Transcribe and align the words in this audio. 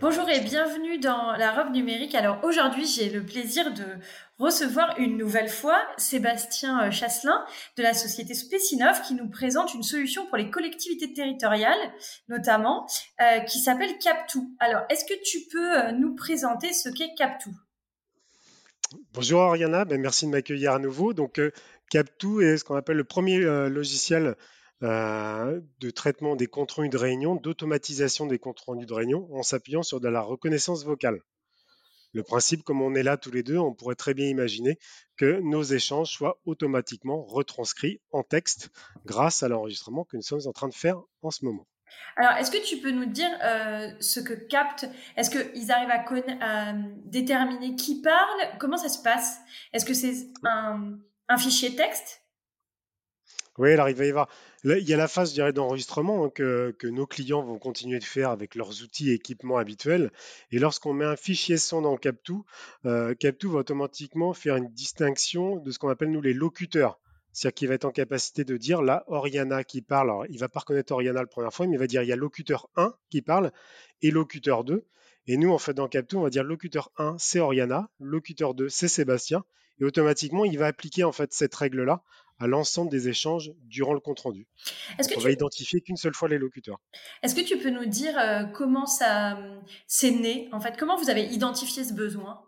Bonjour 0.00 0.26
et 0.30 0.40
bienvenue 0.40 0.98
dans 0.98 1.32
la 1.32 1.52
robe 1.52 1.74
numérique. 1.74 2.14
Alors 2.14 2.42
aujourd'hui, 2.42 2.86
j'ai 2.86 3.10
le 3.10 3.22
plaisir 3.22 3.74
de 3.74 3.84
recevoir 4.38 4.94
une 4.98 5.18
nouvelle 5.18 5.50
fois 5.50 5.78
Sébastien 5.98 6.86
euh, 6.86 6.90
Chasselin 6.90 7.44
de 7.76 7.82
la 7.82 7.92
société 7.92 8.32
Spécinov 8.32 9.02
qui 9.02 9.12
nous 9.12 9.28
présente 9.28 9.74
une 9.74 9.82
solution 9.82 10.24
pour 10.24 10.38
les 10.38 10.48
collectivités 10.48 11.12
territoriales, 11.12 11.78
notamment, 12.30 12.86
euh, 13.20 13.40
qui 13.40 13.58
s'appelle 13.58 13.90
Cap2. 13.98 14.40
Alors, 14.58 14.80
est-ce 14.88 15.04
que 15.04 15.20
tu 15.22 15.40
peux 15.52 15.78
euh, 15.78 15.92
nous 15.92 16.14
présenter 16.14 16.72
ce 16.72 16.88
qu'est 16.88 17.12
Cap2 17.14 17.50
Bonjour 19.12 19.42
Ariana, 19.42 19.84
ben, 19.84 20.00
merci 20.00 20.24
de 20.24 20.30
m'accueillir 20.30 20.72
à 20.72 20.78
nouveau. 20.78 21.12
Donc, 21.12 21.38
Cap2 21.92 22.42
est 22.42 22.56
ce 22.56 22.64
qu'on 22.64 22.76
appelle 22.76 22.96
le 22.96 23.04
premier 23.04 23.38
logiciel 23.68 24.34
euh, 24.82 25.60
de 25.80 25.90
traitement 25.90 26.36
des 26.36 26.46
comptes 26.46 26.72
rendus 26.72 26.88
de 26.88 26.96
réunion, 26.96 27.34
d'automatisation 27.34 28.26
des 28.26 28.38
comptes 28.38 28.60
rendus 28.60 28.86
de 28.86 28.94
réunion 28.94 29.28
en 29.32 29.42
s'appuyant 29.42 29.82
sur 29.82 30.00
de 30.00 30.08
la 30.08 30.22
reconnaissance 30.22 30.84
vocale. 30.84 31.20
Le 32.12 32.22
principe, 32.22 32.64
comme 32.64 32.82
on 32.82 32.94
est 32.94 33.02
là 33.02 33.16
tous 33.16 33.30
les 33.30 33.42
deux, 33.42 33.58
on 33.58 33.72
pourrait 33.72 33.94
très 33.94 34.14
bien 34.14 34.26
imaginer 34.26 34.78
que 35.16 35.40
nos 35.40 35.62
échanges 35.62 36.10
soient 36.10 36.40
automatiquement 36.44 37.22
retranscrits 37.22 38.00
en 38.10 38.22
texte 38.22 38.70
grâce 39.04 39.42
à 39.42 39.48
l'enregistrement 39.48 40.04
que 40.04 40.16
nous 40.16 40.22
sommes 40.22 40.46
en 40.46 40.52
train 40.52 40.68
de 40.68 40.74
faire 40.74 41.00
en 41.22 41.30
ce 41.30 41.44
moment. 41.44 41.66
Alors, 42.16 42.32
est-ce 42.38 42.50
que 42.50 42.64
tu 42.64 42.78
peux 42.78 42.90
nous 42.90 43.06
dire 43.06 43.30
euh, 43.42 43.90
ce 44.00 44.20
que 44.20 44.32
capte 44.32 44.88
Est-ce 45.16 45.30
qu'ils 45.30 45.70
arrivent 45.70 45.90
à, 46.40 46.72
déterminer 47.04 47.76
qui 47.76 48.00
parle? 48.00 48.58
Comment 48.58 48.76
ça 48.76 48.88
se 48.88 49.02
passe? 49.02 49.38
Est-ce 49.72 49.84
que 49.84 49.94
c'est 49.94 50.28
un, 50.44 50.98
un 51.28 51.38
fichier 51.38 51.76
texte? 51.76 52.22
Oui, 53.58 53.72
il 53.72 53.76
va 53.76 53.90
y 53.90 54.08
avoir 54.08 54.28
il 54.64 54.88
y 54.88 54.92
a 54.92 54.96
la 54.96 55.08
phase 55.08 55.34
d'enregistrement 55.34 56.26
hein, 56.26 56.30
que, 56.30 56.74
nos 56.84 57.06
clients 57.06 57.42
vont 57.42 57.58
continuer 57.58 57.98
de 57.98 58.04
faire 58.04 58.30
avec 58.30 58.54
leurs 58.54 58.82
outils 58.82 59.10
et 59.10 59.14
équipements 59.14 59.56
habituels. 59.56 60.12
Et 60.50 60.58
lorsqu'on 60.58 60.92
met 60.92 61.04
un 61.04 61.16
fichier 61.16 61.56
son 61.56 61.82
dans 61.82 61.96
Cap2, 61.96 62.42
euh, 62.84 63.14
Cap2 63.14 63.48
va 63.48 63.58
automatiquement 63.60 64.34
faire 64.34 64.56
une 64.56 64.68
distinction 64.68 65.56
de 65.56 65.70
ce 65.70 65.78
qu'on 65.78 65.88
appelle 65.88 66.10
nous 66.10 66.20
les 66.20 66.34
locuteurs. 66.34 67.00
C'est-à-dire 67.32 67.54
qu'il 67.54 67.68
va 67.68 67.74
être 67.74 67.84
en 67.84 67.90
capacité 67.90 68.44
de 68.44 68.56
dire 68.56 68.82
là, 68.82 69.04
Oriana 69.06 69.64
qui 69.64 69.82
parle. 69.82 70.10
Alors, 70.10 70.26
il 70.28 70.38
va 70.38 70.48
pas 70.48 70.60
reconnaître 70.60 70.92
Oriana 70.92 71.20
la 71.20 71.26
première 71.26 71.52
fois, 71.52 71.66
mais 71.66 71.76
il 71.76 71.78
va 71.78 71.86
dire 71.86 72.02
il 72.02 72.08
y 72.08 72.12
a 72.12 72.16
locuteur 72.16 72.68
1 72.76 72.94
qui 73.08 73.22
parle 73.22 73.52
et 74.02 74.10
locuteur 74.10 74.64
2. 74.64 74.84
Et 75.26 75.36
nous, 75.36 75.52
en 75.52 75.58
fait, 75.58 75.74
dans 75.74 75.86
Cap2, 75.86 76.16
on 76.16 76.22
va 76.22 76.30
dire 76.30 76.44
locuteur 76.44 76.90
1, 76.98 77.16
c'est 77.18 77.40
Oriana, 77.40 77.88
locuteur 78.00 78.54
2, 78.54 78.68
c'est 78.68 78.88
Sébastien. 78.88 79.44
Et 79.80 79.84
automatiquement, 79.84 80.44
il 80.44 80.58
va 80.58 80.66
appliquer 80.66 81.04
en 81.04 81.12
fait 81.12 81.32
cette 81.32 81.54
règle-là 81.54 82.02
à 82.40 82.46
l'ensemble 82.46 82.90
des 82.90 83.08
échanges 83.08 83.52
durant 83.64 83.92
le 83.92 84.00
compte-rendu. 84.00 84.46
On 85.16 85.20
va 85.20 85.30
identifier 85.30 85.82
qu'une 85.82 85.96
seule 85.96 86.14
fois 86.14 86.28
les 86.28 86.38
locuteurs. 86.38 86.80
Est-ce 87.22 87.34
que 87.34 87.42
tu 87.42 87.58
peux 87.58 87.70
nous 87.70 87.84
dire 87.84 88.18
euh, 88.18 88.44
comment 88.44 88.86
ça 88.86 89.38
s'est 89.86 90.10
né 90.10 90.48
En 90.52 90.60
fait, 90.60 90.76
comment 90.78 90.96
vous 90.96 91.10
avez 91.10 91.26
identifié 91.26 91.84
ce 91.84 91.92
besoin? 91.92 92.42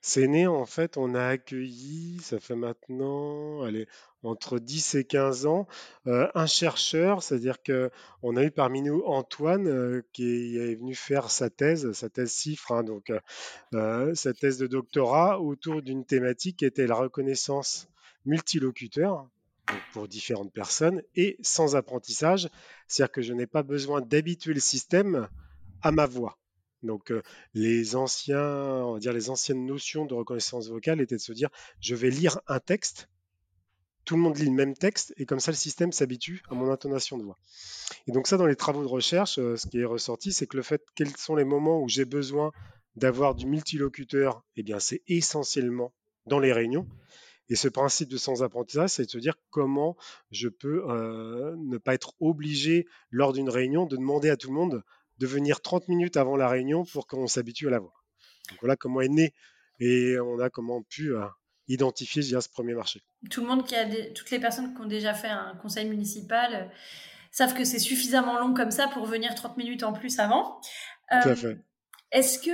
C'est 0.00 0.28
né, 0.28 0.46
en 0.46 0.64
fait, 0.64 0.96
on 0.96 1.14
a 1.14 1.26
accueilli, 1.26 2.18
ça 2.22 2.38
fait 2.38 2.54
maintenant 2.54 3.62
allez, 3.62 3.88
entre 4.22 4.58
10 4.58 4.94
et 4.94 5.04
15 5.04 5.46
ans, 5.46 5.66
euh, 6.06 6.28
un 6.34 6.46
chercheur, 6.46 7.22
c'est-à-dire 7.22 7.56
qu'on 7.62 8.36
a 8.36 8.44
eu 8.44 8.50
parmi 8.50 8.82
nous 8.82 9.02
Antoine 9.06 9.66
euh, 9.66 10.02
qui 10.12 10.56
est 10.56 10.76
venu 10.76 10.94
faire 10.94 11.30
sa 11.30 11.50
thèse, 11.50 11.92
sa 11.92 12.08
thèse 12.08 12.30
CIFRE, 12.30 12.72
hein, 12.72 12.84
donc 12.84 13.12
sa 13.72 14.32
thèse 14.34 14.58
de 14.58 14.66
doctorat 14.66 15.40
autour 15.40 15.82
d'une 15.82 16.04
thématique 16.04 16.58
qui 16.58 16.64
était 16.64 16.86
la 16.86 16.94
reconnaissance 16.94 17.88
multilocuteur 18.28 19.28
pour 19.92 20.08
différentes 20.08 20.52
personnes 20.52 21.02
et 21.14 21.36
sans 21.42 21.76
apprentissage, 21.76 22.48
c'est-à-dire 22.86 23.12
que 23.12 23.22
je 23.22 23.32
n'ai 23.32 23.46
pas 23.46 23.62
besoin 23.62 24.00
d'habituer 24.00 24.54
le 24.54 24.60
système 24.60 25.28
à 25.82 25.90
ma 25.90 26.06
voix. 26.06 26.38
Donc 26.82 27.10
euh, 27.10 27.22
les 27.54 27.96
anciens, 27.96 28.40
on 28.40 28.94
va 28.94 28.98
dire 29.00 29.12
les 29.12 29.30
anciennes 29.30 29.66
notions 29.66 30.06
de 30.06 30.14
reconnaissance 30.14 30.68
vocale 30.68 31.00
étaient 31.00 31.16
de 31.16 31.20
se 31.20 31.32
dire 31.32 31.50
je 31.80 31.94
vais 31.94 32.10
lire 32.10 32.40
un 32.46 32.60
texte, 32.60 33.08
tout 34.04 34.14
le 34.14 34.22
monde 34.22 34.38
lit 34.38 34.46
le 34.46 34.52
même 34.52 34.74
texte 34.74 35.12
et 35.16 35.26
comme 35.26 35.40
ça 35.40 35.50
le 35.50 35.56
système 35.56 35.92
s'habitue 35.92 36.42
à 36.48 36.54
mon 36.54 36.70
intonation 36.70 37.18
de 37.18 37.24
voix. 37.24 37.38
Et 38.06 38.12
donc 38.12 38.28
ça 38.28 38.36
dans 38.36 38.46
les 38.46 38.56
travaux 38.56 38.82
de 38.82 38.88
recherche, 38.88 39.38
euh, 39.38 39.56
ce 39.56 39.66
qui 39.66 39.80
est 39.80 39.84
ressorti, 39.84 40.32
c'est 40.32 40.46
que 40.46 40.56
le 40.56 40.62
fait 40.62 40.82
quels 40.94 41.16
sont 41.16 41.34
les 41.34 41.44
moments 41.44 41.82
où 41.82 41.88
j'ai 41.88 42.04
besoin 42.04 42.52
d'avoir 42.94 43.34
du 43.34 43.46
multilocuteur, 43.46 44.44
eh 44.56 44.62
bien 44.62 44.78
c'est 44.78 45.02
essentiellement 45.08 45.92
dans 46.26 46.38
les 46.38 46.52
réunions. 46.52 46.86
Et 47.50 47.56
ce 47.56 47.68
principe 47.68 48.08
de 48.08 48.16
sans 48.16 48.42
apprentissage, 48.42 48.90
c'est 48.90 49.06
de 49.06 49.10
se 49.10 49.18
dire 49.18 49.34
comment 49.50 49.96
je 50.30 50.48
peux 50.48 50.84
euh, 50.88 51.54
ne 51.56 51.78
pas 51.78 51.94
être 51.94 52.12
obligé 52.20 52.86
lors 53.10 53.32
d'une 53.32 53.48
réunion 53.48 53.86
de 53.86 53.96
demander 53.96 54.28
à 54.30 54.36
tout 54.36 54.48
le 54.48 54.54
monde 54.54 54.82
de 55.18 55.26
venir 55.26 55.60
30 55.60 55.88
minutes 55.88 56.16
avant 56.16 56.36
la 56.36 56.48
réunion 56.48 56.84
pour 56.84 57.06
qu'on 57.06 57.26
s'habitue 57.26 57.68
à 57.68 57.70
la 57.70 57.78
voix. 57.78 57.94
Donc 58.50 58.58
voilà 58.60 58.76
comment 58.76 59.00
est 59.00 59.08
né 59.08 59.32
et 59.80 60.18
on 60.20 60.38
a 60.38 60.50
comment 60.50 60.82
pu 60.82 61.14
euh, 61.14 61.24
identifier 61.68 62.22
ce 62.22 62.48
premier 62.48 62.74
marché. 62.74 63.02
Tout 63.30 63.40
le 63.40 63.46
monde 63.46 63.66
qui 63.66 63.74
a 63.74 63.86
toutes 64.12 64.30
les 64.30 64.38
personnes 64.38 64.74
qui 64.74 64.80
ont 64.80 64.86
déjà 64.86 65.14
fait 65.14 65.28
un 65.28 65.56
conseil 65.62 65.88
municipal 65.88 66.54
euh, 66.54 66.74
savent 67.30 67.54
que 67.54 67.64
c'est 67.64 67.78
suffisamment 67.78 68.38
long 68.38 68.52
comme 68.52 68.70
ça 68.70 68.88
pour 68.88 69.06
venir 69.06 69.34
30 69.34 69.56
minutes 69.56 69.82
en 69.82 69.92
plus 69.92 70.18
avant. 70.18 70.60
Tout 71.10 71.28
à 71.28 71.34
fait. 71.34 71.58
Est-ce 72.10 72.38
que, 72.38 72.50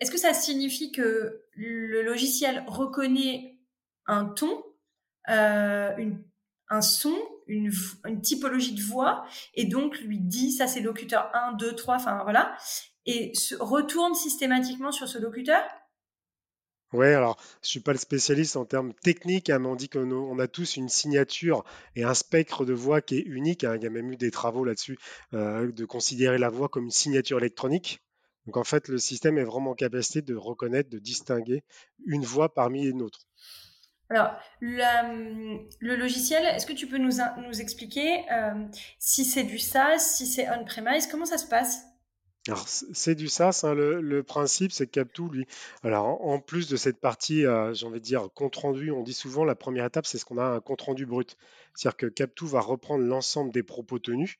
est-ce 0.00 0.10
que 0.10 0.18
ça 0.18 0.34
signifie 0.34 0.92
que 0.92 1.42
le 1.54 2.02
logiciel 2.02 2.64
reconnaît 2.66 3.57
un 4.08 4.24
ton, 4.24 4.64
euh, 5.28 6.10
un 6.70 6.82
son, 6.82 7.16
une, 7.46 7.70
typologie 8.22 8.74
de 8.74 8.82
voix, 8.82 9.24
et 9.54 9.66
donc 9.66 9.98
lui 10.00 10.18
dit 10.18 10.52
ça 10.52 10.66
c'est 10.66 10.80
locuteur 10.80 11.30
1, 11.34 11.52
2, 11.52 11.74
3, 11.74 11.94
enfin 11.96 12.22
voilà, 12.24 12.56
et 13.06 13.34
se 13.34 13.54
retourne 13.54 14.14
systématiquement 14.14 14.90
sur 14.90 15.08
ce 15.08 15.18
locuteur 15.18 15.62
oui, 16.94 17.08
alors 17.08 17.38
je 17.62 17.68
suis 17.68 17.80
pas 17.80 17.92
le 17.92 17.98
spécialiste 17.98 18.56
en 18.56 18.64
termes 18.64 18.94
techniques, 18.94 19.50
hein, 19.50 19.58
mais 19.58 19.68
on 19.68 19.76
dit 19.76 19.90
qu'on 19.90 20.38
a 20.38 20.48
tous 20.48 20.76
une 20.76 20.88
signature 20.88 21.62
et 21.94 22.02
un 22.02 22.14
spectre 22.14 22.64
de 22.64 22.72
voix 22.72 23.02
qui 23.02 23.18
est 23.18 23.22
unique. 23.26 23.62
Hein. 23.64 23.76
Il 23.76 23.82
y 23.82 23.86
a 23.86 23.90
même 23.90 24.10
eu 24.10 24.16
des 24.16 24.30
travaux 24.30 24.64
là-dessus 24.64 24.98
euh, 25.34 25.70
de 25.70 25.84
considérer 25.84 26.38
la 26.38 26.48
voix 26.48 26.70
comme 26.70 26.84
une 26.84 26.90
signature 26.90 27.36
électronique. 27.38 28.00
Donc 28.46 28.56
en 28.56 28.64
fait, 28.64 28.88
le 28.88 28.96
système 28.96 29.36
est 29.36 29.44
vraiment 29.44 29.72
en 29.72 29.74
capacité 29.74 30.22
de 30.22 30.34
reconnaître, 30.34 30.88
de 30.88 30.98
distinguer 30.98 31.62
une 32.06 32.24
voix 32.24 32.54
parmi 32.54 32.86
une 32.86 33.02
autre. 33.02 33.27
Alors, 34.10 34.30
le 34.60 35.96
logiciel, 35.96 36.44
est-ce 36.46 36.66
que 36.66 36.72
tu 36.72 36.86
peux 36.86 36.98
nous, 36.98 37.18
nous 37.46 37.60
expliquer 37.60 38.24
euh, 38.32 38.64
si 38.98 39.24
c'est 39.24 39.44
du 39.44 39.58
SaaS, 39.58 39.98
si 39.98 40.26
c'est 40.26 40.48
on-premise, 40.48 41.06
comment 41.06 41.26
ça 41.26 41.36
se 41.38 41.46
passe? 41.46 41.84
Alors, 42.46 42.66
c'est 42.66 43.14
du 43.14 43.28
SaaS. 43.28 43.60
Hein, 43.64 43.74
le, 43.74 44.22
principe, 44.22 44.72
c'est 44.72 44.86
que 44.86 45.00
Cap2, 45.00 45.30
lui, 45.30 45.46
alors 45.82 46.24
en, 46.24 46.40
plus 46.40 46.68
de 46.68 46.76
cette 46.76 46.98
partie, 46.98 47.44
euh, 47.44 47.74
j'ai 47.74 47.86
envie 47.86 48.00
de 48.00 48.04
dire, 48.04 48.28
compte 48.34 48.56
rendu, 48.56 48.90
on 48.90 49.02
dit 49.02 49.12
souvent 49.12 49.44
la 49.44 49.54
première 49.54 49.84
étape, 49.84 50.06
c'est 50.06 50.16
ce 50.16 50.24
qu'on 50.24 50.38
a 50.38 50.44
un 50.44 50.60
compte 50.60 50.80
rendu 50.80 51.04
brut. 51.04 51.36
C'est-à-dire 51.74 51.96
que 51.98 52.06
Cap2 52.06 52.46
va 52.46 52.60
reprendre 52.60 53.04
l'ensemble 53.04 53.52
des 53.52 53.62
propos 53.62 53.98
tenus 53.98 54.38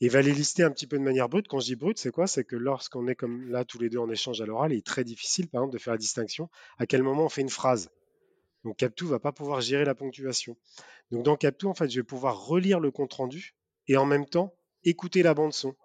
et 0.00 0.08
va 0.08 0.20
les 0.22 0.32
lister 0.32 0.64
un 0.64 0.72
petit 0.72 0.88
peu 0.88 0.98
de 0.98 1.04
manière 1.04 1.28
brute. 1.28 1.46
Quand 1.46 1.60
je 1.60 1.66
dis 1.66 1.76
brute, 1.76 1.98
c'est 2.00 2.10
quoi? 2.10 2.26
C'est 2.26 2.44
que 2.44 2.56
lorsqu'on 2.56 3.06
est 3.06 3.14
comme 3.14 3.48
là, 3.50 3.64
tous 3.64 3.78
les 3.78 3.88
deux 3.88 3.98
en 3.98 4.10
échange 4.10 4.40
à 4.40 4.46
l'oral, 4.46 4.72
il 4.72 4.78
est 4.78 4.86
très 4.86 5.04
difficile, 5.04 5.48
par 5.48 5.62
exemple, 5.62 5.74
de 5.74 5.78
faire 5.78 5.92
la 5.92 5.98
distinction 5.98 6.50
à 6.78 6.86
quel 6.86 7.04
moment 7.04 7.26
on 7.26 7.28
fait 7.28 7.42
une 7.42 7.48
phrase. 7.48 7.90
Donc 8.66 8.80
Cap2 8.80 9.04
va 9.04 9.20
pas 9.20 9.30
pouvoir 9.30 9.60
gérer 9.60 9.84
la 9.84 9.94
ponctuation. 9.94 10.56
Donc 11.12 11.22
dans 11.22 11.36
Cap2, 11.36 11.68
en 11.68 11.74
fait, 11.74 11.88
je 11.88 12.00
vais 12.00 12.04
pouvoir 12.04 12.46
relire 12.46 12.80
le 12.80 12.90
compte 12.90 13.12
rendu 13.12 13.54
et 13.86 13.96
en 13.96 14.04
même 14.04 14.26
temps 14.26 14.56
écouter 14.82 15.22
la 15.22 15.34
bande 15.34 15.52
son. 15.52 15.76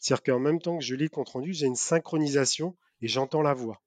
C'est-à-dire 0.00 0.22
qu'en 0.22 0.38
même 0.38 0.58
temps 0.58 0.78
que 0.78 0.84
je 0.84 0.94
lis 0.94 1.04
le 1.04 1.10
compte 1.10 1.28
rendu, 1.28 1.52
j'ai 1.52 1.66
une 1.66 1.76
synchronisation 1.76 2.78
et 3.02 3.08
j'entends 3.08 3.42
la 3.42 3.52
voix. 3.52 3.82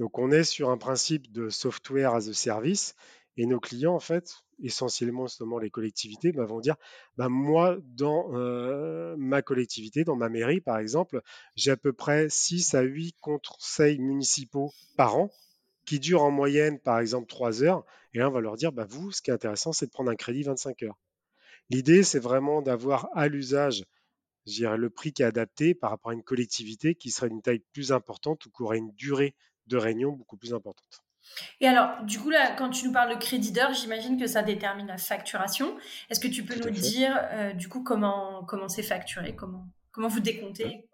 Donc 0.00 0.18
on 0.18 0.32
est 0.32 0.42
sur 0.42 0.70
un 0.70 0.76
principe 0.76 1.30
de 1.30 1.48
software 1.48 2.14
as 2.14 2.28
a 2.28 2.32
service 2.32 2.96
et 3.36 3.46
nos 3.46 3.60
clients, 3.60 3.94
en 3.94 4.00
fait, 4.00 4.42
essentiellement 4.60 5.28
seulement 5.28 5.60
les 5.60 5.70
collectivités, 5.70 6.32
bah, 6.32 6.46
vont 6.46 6.58
dire 6.58 6.74
bah, 7.16 7.28
moi, 7.28 7.76
dans 7.84 8.34
euh, 8.34 9.14
ma 9.18 9.40
collectivité, 9.40 10.02
dans 10.02 10.16
ma 10.16 10.28
mairie 10.28 10.60
par 10.60 10.78
exemple, 10.78 11.22
j'ai 11.54 11.70
à 11.70 11.76
peu 11.76 11.92
près 11.92 12.28
6 12.28 12.74
à 12.74 12.80
8 12.82 13.14
conseils 13.20 14.00
municipaux 14.00 14.72
par 14.96 15.16
an 15.16 15.30
qui 15.86 16.00
dure 16.00 16.22
en 16.22 16.30
moyenne, 16.30 16.78
par 16.78 16.98
exemple, 16.98 17.28
3 17.28 17.62
heures. 17.62 17.84
Et 18.12 18.18
là, 18.18 18.28
on 18.28 18.32
va 18.32 18.40
leur 18.40 18.56
dire, 18.56 18.72
bah, 18.72 18.86
vous, 18.88 19.12
ce 19.12 19.22
qui 19.22 19.30
est 19.30 19.34
intéressant, 19.34 19.72
c'est 19.72 19.86
de 19.86 19.90
prendre 19.90 20.10
un 20.10 20.16
crédit 20.16 20.42
25 20.42 20.82
heures. 20.82 20.98
L'idée, 21.70 22.02
c'est 22.02 22.18
vraiment 22.18 22.60
d'avoir 22.60 23.08
à 23.14 23.28
l'usage 23.28 23.84
le 24.46 24.90
prix 24.90 25.12
qui 25.12 25.22
est 25.22 25.26
adapté 25.26 25.74
par 25.74 25.90
rapport 25.90 26.10
à 26.10 26.14
une 26.14 26.22
collectivité 26.22 26.94
qui 26.94 27.10
serait 27.10 27.28
d'une 27.28 27.42
taille 27.42 27.62
plus 27.72 27.92
importante 27.92 28.46
ou 28.46 28.50
qui 28.50 28.62
aurait 28.62 28.78
une 28.78 28.92
durée 28.92 29.34
de 29.66 29.76
réunion 29.76 30.12
beaucoup 30.12 30.36
plus 30.36 30.54
importante. 30.54 31.02
Et 31.60 31.66
alors, 31.66 32.04
du 32.04 32.20
coup, 32.20 32.30
là, 32.30 32.54
quand 32.56 32.70
tu 32.70 32.86
nous 32.86 32.92
parles 32.92 33.12
de 33.12 33.18
crédit 33.18 33.50
d'heure, 33.50 33.74
j'imagine 33.74 34.16
que 34.16 34.28
ça 34.28 34.42
détermine 34.42 34.86
la 34.86 34.98
facturation. 34.98 35.76
Est-ce 36.08 36.20
que 36.20 36.28
tu 36.28 36.44
peux 36.44 36.54
nous 36.54 36.70
dire, 36.70 37.18
euh, 37.32 37.52
du 37.52 37.68
coup, 37.68 37.82
comment 37.82 38.44
comment 38.44 38.68
c'est 38.68 38.84
facturé, 38.84 39.34
comment 39.34 39.66
comment 39.90 40.06
vous 40.06 40.20
décomptez? 40.20 40.88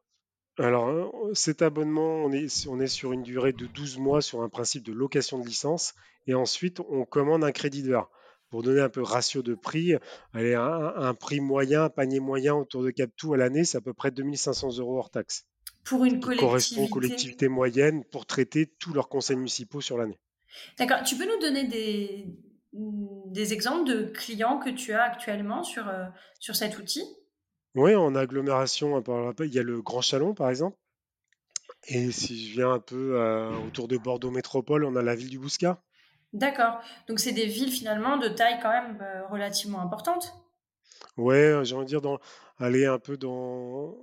Alors, 0.67 0.88
euh, 0.88 1.35
cet 1.35 1.62
abonnement, 1.62 2.25
on 2.25 2.32
est, 2.32 2.67
on 2.67 2.81
est 2.81 2.87
sur 2.87 3.12
une 3.12 3.23
durée 3.23 3.53
de 3.53 3.67
12 3.67 3.99
mois 3.99 4.23
sur 4.23 4.43
un 4.43 4.49
principe 4.49 4.85
de 4.85 4.93
location 4.93 5.38
de 5.38 5.47
licence 5.47 5.94
et 6.26 6.35
ensuite 6.35 6.81
on 6.81 7.05
commande 7.05 7.44
un 7.44 7.53
crédit 7.53 7.82
d'heure. 7.82 8.11
Pour 8.50 8.62
donner 8.62 8.81
un 8.81 8.91
peu 8.91 9.03
ratio 9.03 9.43
de 9.43 9.55
prix, 9.55 9.94
allez, 10.35 10.55
un, 10.55 10.93
un 10.94 11.14
prix 11.14 11.41
moyen, 11.41 11.85
un 11.85 11.88
panier 11.88 12.20
moyen 12.20 12.55
autour 12.55 12.82
de 12.82 12.91
Captou 12.91 13.32
à 13.32 13.38
l'année, 13.38 13.64
c'est 13.64 13.79
à 13.79 13.81
peu 13.81 13.94
près 13.94 14.11
2500 14.11 14.79
euros 14.79 14.99
hors 14.99 15.11
taxe. 15.11 15.47
Pour 15.85 16.05
une 16.05 16.20
collectivité. 16.20 16.47
correspond 16.47 16.85
aux 16.85 16.88
collectivités 16.88 17.49
moyennes 17.49 18.05
pour 18.05 18.26
traiter 18.26 18.67
tous 18.79 18.93
leurs 18.93 19.09
conseils 19.09 19.37
municipaux 19.37 19.81
sur 19.81 19.97
l'année. 19.97 20.20
D'accord. 20.79 21.03
Tu 21.03 21.17
peux 21.17 21.25
nous 21.25 21.41
donner 21.41 21.67
des, 21.67 22.26
des 22.73 23.53
exemples 23.53 23.88
de 23.88 24.05
clients 24.05 24.59
que 24.59 24.70
tu 24.70 24.93
as 24.93 25.03
actuellement 25.03 25.64
sur, 25.64 25.88
euh, 25.88 26.05
sur 26.38 26.55
cet 26.55 26.79
outil? 26.79 27.05
Oui, 27.74 27.94
en 27.94 28.14
agglomération, 28.14 29.02
il 29.40 29.54
y 29.54 29.58
a 29.58 29.62
le 29.62 29.80
Grand 29.80 30.02
Chalon, 30.02 30.34
par 30.34 30.50
exemple. 30.50 30.76
Et 31.88 32.12
si 32.12 32.48
je 32.48 32.52
viens 32.52 32.72
un 32.72 32.78
peu 32.80 33.19
euh, 33.19 33.50
autour 33.66 33.88
de 33.88 33.96
Bordeaux 33.96 34.30
Métropole, 34.30 34.84
on 34.84 34.94
a 34.94 35.02
la 35.02 35.14
ville 35.14 35.30
du 35.30 35.38
Bouscat. 35.38 35.82
D'accord. 36.32 36.80
Donc, 37.08 37.19
c'est 37.19 37.32
des 37.32 37.46
villes 37.46 37.72
finalement 37.72 38.19
de 38.19 38.28
taille 38.28 38.58
quand 38.62 38.70
même 38.70 38.98
euh, 39.00 39.26
relativement 39.28 39.80
importante? 39.80 40.34
Ouais, 41.16 41.60
j'ai 41.64 41.74
envie 41.74 41.84
de 41.84 41.88
dire, 41.88 42.00
dans, 42.00 42.20
aller 42.58 42.86
un 42.86 42.98
peu 42.98 43.16
dans 43.16 43.96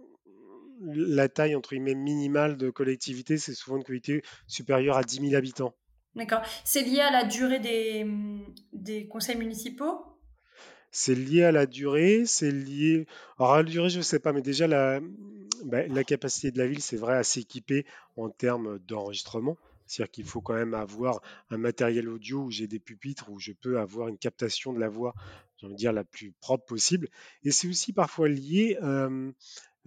la 0.81 1.27
taille 1.27 1.55
entre 1.55 1.71
guillemets 1.71 1.95
minimale 1.95 2.57
de 2.57 2.69
collectivité, 2.69 3.37
c'est 3.37 3.53
souvent 3.53 3.77
une 3.77 3.83
collectivité 3.83 4.27
supérieure 4.47 4.97
à 4.97 5.03
10 5.03 5.21
000 5.21 5.35
habitants. 5.35 5.75
D'accord. 6.15 6.41
C'est 6.63 6.81
lié 6.81 7.01
à 7.01 7.11
la 7.11 7.23
durée 7.23 7.59
des, 7.59 8.05
des 8.73 9.07
conseils 9.07 9.37
municipaux? 9.37 10.08
C'est 10.91 11.15
lié 11.15 11.43
à 11.43 11.51
la 11.51 11.65
durée, 11.65 12.23
c'est 12.25 12.51
lié. 12.51 13.05
Alors, 13.37 13.53
à 13.53 13.57
la 13.57 13.69
durée, 13.69 13.89
je 13.89 13.99
ne 13.99 14.03
sais 14.03 14.19
pas, 14.19 14.33
mais 14.33 14.41
déjà, 14.41 14.67
la, 14.67 14.99
bah, 15.65 15.87
la 15.87 16.03
capacité 16.03 16.51
de 16.51 16.57
la 16.57 16.67
ville, 16.67 16.81
c'est 16.81 16.97
vrai, 16.97 17.15
à 17.15 17.23
s'équiper 17.23 17.85
en 18.17 18.29
termes 18.29 18.79
d'enregistrement. 18.79 19.57
C'est-à-dire 19.85 20.11
qu'il 20.11 20.25
faut 20.25 20.41
quand 20.41 20.53
même 20.53 20.75
avoir 20.75 21.21
un 21.49 21.57
matériel 21.57 22.09
audio 22.09 22.43
où 22.43 22.51
j'ai 22.51 22.67
des 22.67 22.79
pupitres, 22.79 23.29
où 23.29 23.39
je 23.39 23.51
peux 23.53 23.79
avoir 23.79 24.07
une 24.07 24.17
captation 24.19 24.71
de 24.71 24.79
la 24.79 24.89
voix, 24.89 25.15
j'ai 25.57 25.65
envie 25.65 25.75
de 25.75 25.79
dire, 25.79 25.93
la 25.93 26.03
plus 26.03 26.31
propre 26.39 26.65
possible. 26.65 27.09
Et 27.43 27.51
c'est 27.51 27.67
aussi 27.67 27.91
parfois 27.91 28.29
lié 28.29 28.77
euh, 28.83 29.31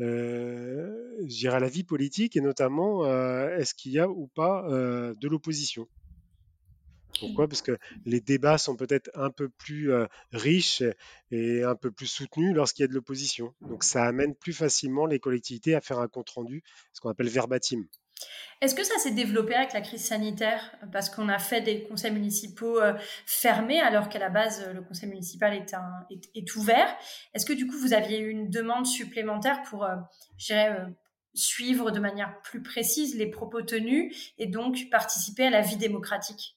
euh, 0.00 1.16
je 1.20 1.36
dirais 1.36 1.56
à 1.56 1.60
la 1.60 1.68
vie 1.68 1.84
politique 1.84 2.36
et 2.36 2.40
notamment 2.40 3.04
euh, 3.04 3.56
est-ce 3.56 3.74
qu'il 3.74 3.92
y 3.92 3.98
a 3.98 4.08
ou 4.08 4.26
pas 4.26 4.66
euh, 4.68 5.14
de 5.20 5.28
l'opposition. 5.28 5.86
Pourquoi? 7.20 7.48
Parce 7.48 7.62
que 7.62 7.78
les 8.04 8.20
débats 8.20 8.58
sont 8.58 8.76
peut-être 8.76 9.10
un 9.14 9.30
peu 9.30 9.48
plus 9.48 9.90
riches 10.32 10.82
et 11.30 11.62
un 11.62 11.76
peu 11.76 11.90
plus 11.90 12.06
soutenus 12.06 12.54
lorsqu'il 12.54 12.82
y 12.82 12.84
a 12.84 12.88
de 12.88 12.94
l'opposition. 12.94 13.54
Donc 13.60 13.84
ça 13.84 14.04
amène 14.04 14.34
plus 14.34 14.52
facilement 14.52 15.06
les 15.06 15.18
collectivités 15.18 15.74
à 15.74 15.80
faire 15.80 15.98
un 15.98 16.08
compte-rendu, 16.08 16.62
ce 16.92 17.00
qu'on 17.00 17.10
appelle 17.10 17.28
verbatim. 17.28 17.86
Est-ce 18.60 18.74
que 18.74 18.84
ça 18.84 18.96
s'est 18.98 19.10
développé 19.10 19.54
avec 19.54 19.72
la 19.72 19.80
crise 19.80 20.04
sanitaire? 20.04 20.76
Parce 20.92 21.10
qu'on 21.10 21.28
a 21.28 21.38
fait 21.38 21.60
des 21.60 21.82
conseils 21.82 22.12
municipaux 22.12 22.80
euh, 22.80 22.94
fermés 23.26 23.80
alors 23.80 24.08
qu'à 24.08 24.18
la 24.18 24.28
base, 24.28 24.68
le 24.72 24.82
conseil 24.82 25.08
municipal 25.08 25.52
est, 25.54 25.74
est, 26.34 26.56
ouvert. 26.56 26.96
Est-ce 27.34 27.44
que 27.44 27.52
du 27.52 27.66
coup, 27.66 27.76
vous 27.76 27.92
aviez 27.92 28.20
eu 28.20 28.30
une 28.30 28.50
demande 28.50 28.86
supplémentaire 28.86 29.62
pour, 29.62 29.84
euh, 29.84 29.96
je 30.38 30.46
dirais, 30.46 30.70
euh, 30.70 30.86
suivre 31.34 31.90
de 31.90 31.98
manière 31.98 32.40
plus 32.42 32.62
précise 32.62 33.16
les 33.16 33.26
propos 33.26 33.62
tenus 33.62 34.32
et 34.38 34.46
donc 34.46 34.88
participer 34.90 35.46
à 35.46 35.50
la 35.50 35.60
vie 35.60 35.76
démocratique? 35.76 36.56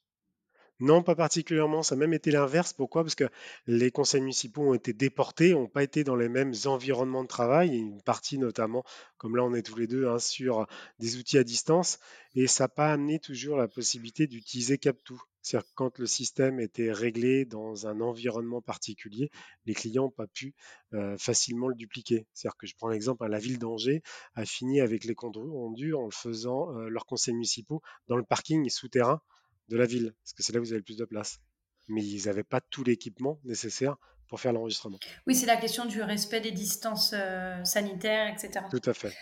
Non, 0.81 1.04
pas 1.04 1.16
particulièrement. 1.16 1.83
Ça 1.83 1.95
a 1.95 1.98
même 1.98 2.13
été 2.13 2.31
l'inverse. 2.31 2.74
Pourquoi? 2.74 3.04
Parce 3.04 3.16
que 3.16 3.30
les 3.66 3.92
conseils 3.92 4.19
municipaux 4.19 4.69
ont 4.69 4.74
été 4.74 4.92
déportés, 4.92 5.54
n'ont 5.54 5.68
pas 5.68 5.83
été 5.83 6.04
dans 6.04 6.18
les 6.18 6.27
mêmes 6.27 6.54
environnements 6.66 7.24
de 7.24 7.30
travail. 7.30 7.77
Une 7.77 8.01
partie 8.01 8.38
notamment, 8.38 8.83
comme 9.18 9.38
là 9.38 9.44
on 9.45 9.54
est 9.54 9.62
tous 9.62 9.77
les 9.77 9.88
deux, 9.88 10.07
hein, 10.07 10.19
sur 10.19 10.68
des 11.00 11.16
outils 11.16 11.38
à 11.38 11.45
distance. 11.45 12.00
Et 12.36 12.48
ça 12.48 12.66
n'a 12.66 12.68
pas 12.68 12.92
amené 12.92 13.19
toujours 13.19 13.56
la 13.56 13.69
possibilité 13.69 14.27
d'utiliser 14.27 14.77
Captou. 14.77 15.22
C'est-à-dire 15.42 15.69
que 15.69 15.74
quand 15.75 16.00
le 16.00 16.07
système 16.07 16.60
était 16.60 16.92
réglé 16.92 17.45
dans 17.45 17.88
un 17.88 18.01
environnement 18.01 18.62
particulier, 18.62 19.30
les 19.66 19.75
clients 19.75 20.06
n'ont 20.06 20.10
pas 20.10 20.28
pu 20.28 20.56
euh, 20.94 21.18
facilement 21.18 21.69
le 21.69 21.75
dupliquer. 21.75 22.25
C'est-à-dire 22.33 22.57
que 22.57 22.68
je 22.68 22.75
prends 22.75 22.89
l'exemple, 22.89 23.24
hein, 23.24 23.30
la 23.30 23.39
ville 23.39 23.60
d'Angers 23.60 24.01
a 24.33 24.44
fini 24.44 24.81
avec 24.81 25.06
les 25.06 25.16
comptes 25.16 25.38
rendus 25.38 25.94
en 25.94 26.10
faisant 26.10 26.75
euh, 26.75 26.89
leurs 26.89 27.06
conseils 27.06 27.36
municipaux 27.36 27.81
dans 28.07 28.18
le 28.18 28.24
parking 28.24 28.68
souterrain 28.69 29.21
de 29.70 29.78
la 29.78 29.86
ville, 29.86 30.14
parce 30.24 30.34
que 30.34 30.44
c'est 30.44 30.54
là 30.54 30.60
où 30.60 30.64
vous 30.64 30.72
avez 30.72 30.80
le 30.80 30.84
plus 30.84 30.98
de 30.98 31.06
place. 31.06 31.40
Mais 31.88 32.04
ils 32.04 32.26
n'avaient 32.26 32.44
pas 32.44 32.62
tout 32.62 32.84
l'équipement 32.84 33.40
nécessaire 33.44 33.98
pour 34.28 34.40
faire 34.40 34.54
l'enregistrement. 34.54 34.98
Oui, 35.28 35.36
c'est 35.36 35.46
la 35.46 35.58
question 35.58 35.86
du 35.86 36.02
respect 36.02 36.42
des 36.42 36.52
distances 36.52 37.14
euh, 37.14 37.64
sanitaires, 37.64 38.28
etc. 38.28 38.66
Tout 38.72 38.90
à 38.90 38.94
fait. 38.94 39.14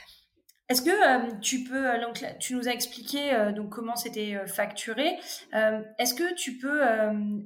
Est-ce 0.69 0.81
que 0.81 0.90
euh, 0.90 1.40
tu 1.42 1.63
peux, 1.66 1.90
euh, 1.90 2.01
donc, 2.01 2.24
tu 2.40 2.56
nous 2.56 2.68
as 2.68 2.72
expliqué 2.72 3.51
donc 3.56 3.69
comment 3.69 3.95
c'était 3.95 4.45
facturé. 4.48 5.18
Est-ce 5.51 6.13
que 6.13 6.34
tu 6.36 6.57
peux 6.57 6.81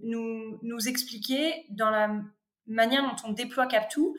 nous, 0.03 0.59
nous, 0.61 0.87
expliquer 0.87 1.65
dans 1.69 1.89
la 1.89 2.21
manière 2.67 3.01
dont 3.03 3.29
on 3.29 3.31
déploie 3.31 3.67
Captou 3.67 4.15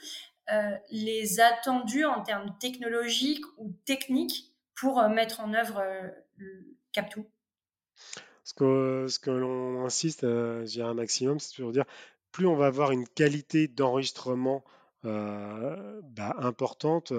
les 0.90 1.40
attendus 1.40 2.06
en 2.06 2.22
termes 2.22 2.56
technologiques 2.58 3.44
ou 3.58 3.72
techniques 3.84 4.52
pour 4.74 5.02
mettre 5.08 5.40
en 5.40 5.54
œuvre 5.54 5.84
Captou 6.92 7.26
ce 8.48 9.18
que, 9.18 9.30
l'on 9.30 9.84
insiste, 9.84 10.24
euh, 10.24 10.66
un 10.78 10.94
maximum, 10.94 11.38
c'est 11.38 11.54
toujours 11.54 11.72
dire, 11.72 11.84
plus 12.32 12.46
on 12.46 12.56
va 12.56 12.66
avoir 12.66 12.92
une 12.92 13.06
qualité 13.06 13.68
d'enregistrement 13.68 14.64
euh, 15.04 16.00
bah, 16.02 16.34
importante, 16.38 17.12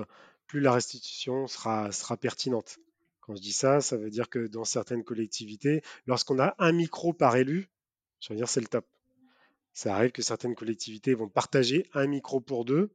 plus 0.48 0.60
la 0.60 0.74
restitution 0.74 1.46
sera, 1.46 1.92
sera 1.92 2.18
pertinente. 2.18 2.80
Quand 3.22 3.36
je 3.36 3.42
dis 3.42 3.52
ça, 3.52 3.80
ça 3.80 3.96
veut 3.96 4.10
dire 4.10 4.28
que 4.30 4.48
dans 4.48 4.64
certaines 4.64 5.04
collectivités, 5.04 5.84
lorsqu'on 6.08 6.40
a 6.40 6.56
un 6.58 6.72
micro 6.72 7.14
par 7.14 7.36
élu, 7.36 7.70
je 8.20 8.34
veux 8.34 8.38
dire, 8.38 8.50
c'est 8.50 8.62
le 8.62 8.68
top. 8.68 8.88
Ça 9.72 9.96
arrive 9.96 10.12
que 10.12 10.24
certaines 10.24 10.56
collectivités 10.56 11.14
vont 11.14 11.30
partager 11.30 11.88
un 11.94 12.08
micro 12.08 12.40
pour 12.40 12.66
deux. 12.66 12.90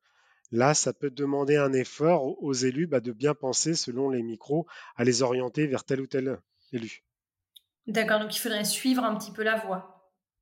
Là, 0.51 0.75
ça 0.75 0.93
peut 0.93 1.11
demander 1.11 1.57
un 1.57 1.73
effort 1.73 2.43
aux 2.43 2.53
élus 2.53 2.89
bah, 2.89 3.01
de 3.01 3.13
bien 3.13 3.35
penser, 3.35 3.75
selon 3.75 4.11
les 4.11 4.23
micros, 4.25 4.67
à 4.97 5.05
les 5.05 5.23
orienter 5.23 5.69
vers 5.69 5.85
tel 5.85 6.01
ou 6.01 6.09
tel 6.09 6.41
élu. 6.73 7.05
D'accord, 7.86 8.20
donc 8.20 8.34
il 8.34 8.38
faudrait 8.38 8.64
suivre 8.64 9.05
un 9.05 9.14
petit 9.17 9.31
peu 9.31 9.43
la 9.43 9.56
voix. 9.56 9.94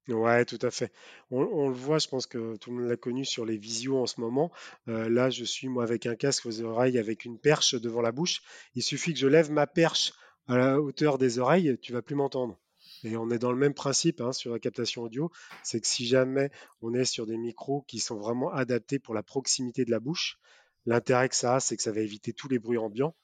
Ouais, 0.09 0.45
tout 0.45 0.59
à 0.63 0.71
fait. 0.71 0.93
On, 1.31 1.69
le 1.69 1.75
voit, 1.75 1.99
je 1.99 2.09
pense 2.09 2.27
que 2.27 2.57
tout 2.57 2.71
le 2.71 2.77
monde 2.77 2.89
l'a 2.89 2.97
connu 2.97 3.25
sur 3.25 3.45
les 3.45 3.57
visios 3.57 4.01
en 4.01 4.07
ce 4.07 4.21
moment. 4.21 4.51
Euh, 4.89 5.09
là, 5.09 5.31
je 5.31 5.45
suis 5.45 5.69
moi 5.69 5.85
avec 5.85 6.07
un 6.07 6.17
casque 6.17 6.47
aux 6.47 6.61
oreilles, 6.63 6.99
avec 6.99 7.25
une 7.25 7.39
perche 7.39 7.77
devant 7.77 8.03
la 8.03 8.11
bouche. 8.11 8.43
Il 8.75 8.83
suffit 8.83 9.13
que 9.13 9.21
je 9.21 9.29
lève 9.29 9.53
ma 9.53 9.69
perche 9.69 10.13
à 10.49 10.57
la 10.57 10.81
hauteur 10.81 11.19
des 11.19 11.39
oreilles, 11.39 11.79
tu 11.81 11.93
vas 11.93 12.03
plus 12.03 12.17
m'entendre. 12.17 12.59
Et 13.05 13.17
on 13.17 13.31
est 13.31 13.39
dans 13.39 13.53
le 13.53 13.59
même 13.59 13.75
principe 13.75 14.21
hein, 14.21 14.33
sur 14.33 14.53
la 14.53 14.59
captation 14.59 15.03
audio, 15.03 15.31
c'est 15.63 15.81
que 15.81 15.87
si 15.87 16.07
jamais 16.07 16.51
on 16.81 16.95
est 16.95 17.05
sur 17.05 17.27
des 17.27 17.37
micros 17.37 17.83
qui 17.83 18.01
sont 18.01 18.17
vraiment 18.17 18.53
adaptés 18.53 18.99
pour 18.99 19.15
la 19.15 19.23
proximité 19.23 19.85
de 19.85 19.91
la 19.91 20.01
bouche, 20.01 20.39
l'intérêt 20.85 21.29
que 21.29 21.37
ça 21.37 21.57
a, 21.57 21.61
c'est 21.61 21.77
que 21.77 21.83
ça 21.83 21.93
va 21.93 22.01
éviter 22.01 22.33
tous 22.33 22.49
les 22.49 22.59
bruits 22.59 22.79
ambiants 22.79 23.15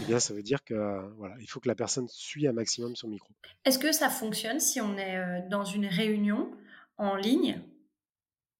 eh 0.00 0.04
bien, 0.04 0.18
ça 0.18 0.34
veut 0.34 0.42
dire 0.42 0.62
que 0.64 0.74
voilà, 1.16 1.34
il 1.40 1.48
faut 1.48 1.60
que 1.60 1.68
la 1.68 1.74
personne 1.74 2.06
suit 2.08 2.46
un 2.46 2.52
maximum 2.52 2.96
son 2.96 3.08
micro. 3.08 3.28
Est-ce 3.64 3.78
que 3.78 3.92
ça 3.92 4.10
fonctionne 4.10 4.60
si 4.60 4.80
on 4.80 4.96
est 4.98 5.16
euh, 5.16 5.48
dans 5.48 5.64
une 5.64 5.86
réunion 5.86 6.50
en 6.98 7.16
ligne? 7.16 7.60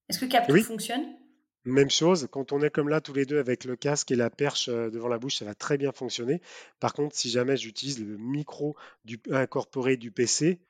Est-ce 0.08 0.18
que 0.18 0.26
Capture 0.26 0.56
fonctionne? 0.64 1.04
Même 1.64 1.90
chose, 1.90 2.28
quand 2.30 2.52
on 2.52 2.62
est 2.62 2.70
comme 2.70 2.88
là 2.88 3.00
tous 3.00 3.12
les 3.12 3.26
deux 3.26 3.40
avec 3.40 3.64
le 3.64 3.74
casque 3.74 4.12
et 4.12 4.16
la 4.16 4.30
perche 4.30 4.68
euh, 4.68 4.88
devant 4.88 5.08
la 5.08 5.18
bouche, 5.18 5.38
ça 5.38 5.44
va 5.44 5.54
très 5.54 5.76
bien 5.76 5.92
fonctionner. 5.92 6.40
Par 6.78 6.94
contre, 6.94 7.16
si 7.16 7.28
jamais 7.28 7.56
j'utilise 7.56 7.98
le 7.98 8.16
micro 8.16 8.76
du, 9.04 9.20
incorporé 9.30 9.96
du 9.96 10.12
PC, 10.12 10.60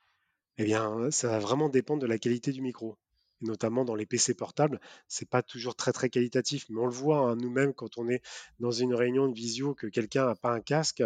eh 0.59 0.65
bien, 0.65 1.11
ça 1.11 1.29
va 1.29 1.39
vraiment 1.39 1.69
dépendre 1.69 2.01
de 2.01 2.07
la 2.07 2.19
qualité 2.19 2.51
du 2.51 2.63
micro 2.63 2.97
notamment 3.41 3.85
dans 3.85 3.95
les 3.95 4.07
PC 4.07 4.35
portables, 4.35 4.81
c'est 5.09 5.29
pas 5.29 5.43
toujours 5.43 5.77
très 5.77 5.93
très 5.93 6.09
qualitatif, 6.09 6.67
mais 6.71 6.81
on 6.81 6.87
le 6.87 6.93
voit 6.93 7.19
hein, 7.19 7.37
nous-mêmes 7.37 7.75
quand 7.75 7.99
on 7.99 8.09
est 8.09 8.23
dans 8.61 8.71
une 8.71 8.95
réunion 8.95 9.29
de 9.29 9.35
visio 9.35 9.75
que 9.75 9.87
quelqu'un 9.87 10.27
n'a 10.27 10.35
pas 10.35 10.53
un 10.53 10.61
casque, 10.61 11.03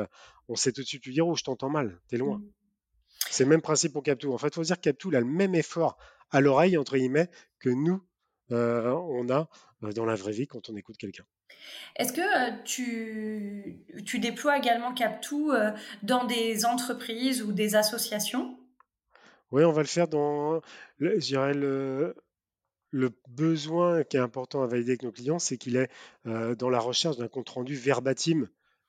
on 0.49 0.57
sait 0.57 0.73
tout 0.73 0.83
de 0.83 0.87
suite 0.87 1.05
lui 1.05 1.15
dire 1.15 1.27
oh 1.27 1.35
je 1.35 1.45
t'entends 1.45 1.71
mal, 1.71 2.01
t'es 2.09 2.17
loin. 2.17 2.39
Mmh. 2.39 2.51
C'est 3.31 3.45
le 3.45 3.51
même 3.51 3.63
principe 3.63 3.93
pour 3.93 4.03
Captou. 4.03 4.33
En 4.33 4.39
fait, 4.39 4.49
il 4.49 4.55
faut 4.55 4.63
dire 4.63 4.77
que 4.77 4.83
Captou 4.83 5.11
a 5.15 5.21
le 5.21 5.27
même 5.27 5.55
effort 5.55 5.99
à 6.31 6.41
l'oreille 6.41 6.79
entre 6.79 6.97
guillemets 6.97 7.31
que 7.59 7.69
nous 7.69 8.03
euh, 8.53 8.91
on 8.91 9.29
a 9.31 9.49
euh, 9.85 9.93
dans 9.93 10.05
la 10.05 10.15
vraie 10.15 10.33
vie 10.33 10.47
quand 10.47 10.71
on 10.71 10.77
écoute 10.77 10.97
quelqu'un. 10.97 11.25
Est-ce 11.97 12.13
que 12.13 12.21
euh, 12.21 12.57
tu, 12.65 13.85
tu, 14.05 14.19
déploies 14.19 14.59
également 14.59 14.93
Captou 14.93 15.53
dans 16.03 16.25
des 16.25 16.65
entreprises 16.65 17.43
ou 17.43 17.53
des 17.53 17.77
associations? 17.77 18.57
Oui, 19.53 19.65
on 19.65 19.73
va 19.73 19.83
le 19.83 19.89
faire 19.89 20.09
dans, 20.09 20.61
le, 20.99 22.15
besoin 23.29 24.05
qui 24.05 24.17
est 24.17 24.21
important 24.21 24.63
à 24.63 24.67
valider 24.67 24.93
avec 24.93 25.03
nos 25.03 25.13
clients, 25.13 25.39
c'est 25.39 25.57
qu'il 25.59 25.77
est 25.77 25.91
euh, 26.27 26.55
dans 26.55 26.71
la 26.71 26.81
recherche 26.81 27.17
d'un 27.17 27.29
compte 27.29 27.49
rendu 27.49 27.75
verbatim 27.75 28.49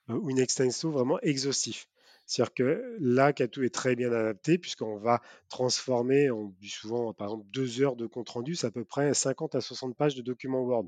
euh, 0.10 0.14
ou 0.14 0.30
une 0.30 0.40
extenso 0.40 0.92
vraiment 0.92 1.20
exhaustif. 1.22 1.88
C'est-à-dire 2.26 2.54
que 2.54 2.98
là, 3.00 3.34
Katou 3.34 3.64
est 3.64 3.74
très 3.74 3.96
bien 3.96 4.12
adapté 4.12 4.58
puisqu'on 4.58 4.98
va 4.98 5.22
transformer, 5.50 6.32
on 6.32 6.54
souvent 6.64 7.14
par 7.14 7.28
exemple 7.28 7.46
deux 7.50 7.82
heures 7.82 7.96
de 7.96 8.06
compte 8.06 8.30
rendu, 8.30 8.56
c'est 8.56 8.68
à 8.68 8.72
peu 8.72 8.86
près 8.86 9.14
50 9.14 9.56
à 9.56 9.62
60 9.62 9.98
pages 9.98 10.16
de 10.16 10.22
documents 10.22 10.62
Word. 10.62 10.86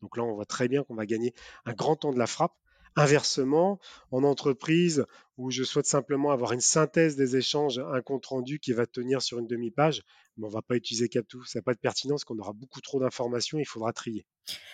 Donc 0.00 0.16
là, 0.16 0.22
on 0.22 0.34
voit 0.34 0.46
très 0.46 0.68
bien 0.68 0.84
qu'on 0.84 0.94
va 0.94 1.04
gagner 1.04 1.34
un 1.66 1.74
grand 1.74 1.96
temps 1.96 2.12
de 2.12 2.18
la 2.18 2.26
frappe. 2.26 2.54
Inversement, 2.96 3.78
en 4.10 4.24
entreprise 4.24 5.04
où 5.36 5.50
je 5.50 5.64
souhaite 5.64 5.86
simplement 5.86 6.30
avoir 6.30 6.52
une 6.52 6.60
synthèse 6.60 7.14
des 7.16 7.36
échanges, 7.36 7.78
un 7.78 8.00
compte 8.00 8.24
rendu 8.26 8.58
qui 8.58 8.72
va 8.72 8.86
tenir 8.86 9.20
sur 9.20 9.38
une 9.38 9.46
demi-page, 9.46 10.02
mais 10.36 10.46
on 10.46 10.48
ne 10.48 10.54
va 10.54 10.62
pas 10.62 10.76
utiliser 10.76 11.08
Captou. 11.08 11.44
Ça 11.44 11.58
n'a 11.58 11.62
pas 11.62 11.74
de 11.74 11.78
pertinence, 11.78 12.24
qu'on 12.24 12.38
aura 12.38 12.52
beaucoup 12.54 12.80
trop 12.80 12.98
d'informations, 12.98 13.58
il 13.58 13.66
faudra 13.66 13.92
trier. 13.92 14.26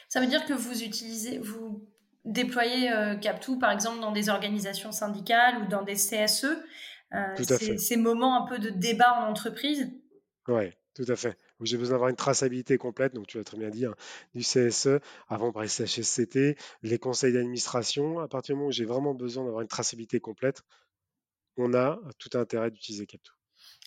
Ça 0.08 0.20
veut 0.20 0.28
dire 0.28 0.44
que 0.46 0.52
vous 0.52 0.82
utilisez, 0.84 1.38
vous 1.38 1.84
déployez 2.24 2.92
euh, 2.92 3.16
Captou, 3.16 3.58
par 3.58 3.72
exemple, 3.72 4.00
dans 4.00 4.12
des 4.12 4.28
organisations 4.28 4.92
syndicales 4.92 5.62
ou 5.62 5.66
dans 5.66 5.82
des 5.82 5.94
CSE. 5.94 6.46
Euh, 7.14 7.76
ces 7.76 7.96
moments 7.96 8.42
un 8.42 8.46
peu 8.46 8.58
de 8.58 8.70
débat 8.70 9.14
en 9.14 9.30
entreprise? 9.30 9.90
Oui, 10.48 10.70
tout 10.94 11.04
à 11.08 11.16
fait 11.16 11.36
j'ai 11.66 11.76
besoin 11.76 11.94
d'avoir 11.94 12.10
une 12.10 12.16
traçabilité 12.16 12.78
complète, 12.78 13.14
donc 13.14 13.26
tu 13.26 13.38
as 13.38 13.44
très 13.44 13.56
bien 13.56 13.70
dit, 13.70 13.86
hein, 13.86 13.94
du 14.34 14.42
CSE, 14.42 15.00
avant 15.28 15.52
par 15.52 15.62
les 15.62 15.68
CHSCT, 15.68 16.56
les 16.82 16.98
conseils 16.98 17.32
d'administration. 17.32 18.20
À 18.20 18.28
partir 18.28 18.54
du 18.54 18.58
moment 18.58 18.68
où 18.68 18.72
j'ai 18.72 18.84
vraiment 18.84 19.14
besoin 19.14 19.44
d'avoir 19.44 19.62
une 19.62 19.68
traçabilité 19.68 20.20
complète, 20.20 20.62
on 21.56 21.74
a 21.74 22.00
tout 22.18 22.36
intérêt 22.38 22.70
d'utiliser 22.70 23.06
Capto. 23.06 23.32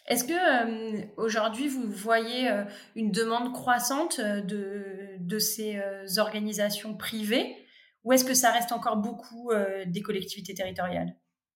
Est-ce 0.08 0.24
que 0.24 0.34
euh, 0.34 1.06
aujourd'hui 1.18 1.68
vous 1.68 1.90
voyez 1.90 2.50
euh, 2.50 2.64
une 2.96 3.12
demande 3.12 3.54
croissante 3.54 4.20
euh, 4.20 4.42
de 5.20 5.40
ces 5.40 5.80
organisations 6.18 6.96
privées? 6.96 7.56
Ou 8.04 8.14
est-ce 8.14 8.24
que 8.24 8.36
ça 8.36 8.52
reste 8.52 8.72
encore 8.72 8.98
beaucoup 8.98 9.52
des 9.88 10.04
collectivités 10.04 10.54
territoriales? 10.54 11.16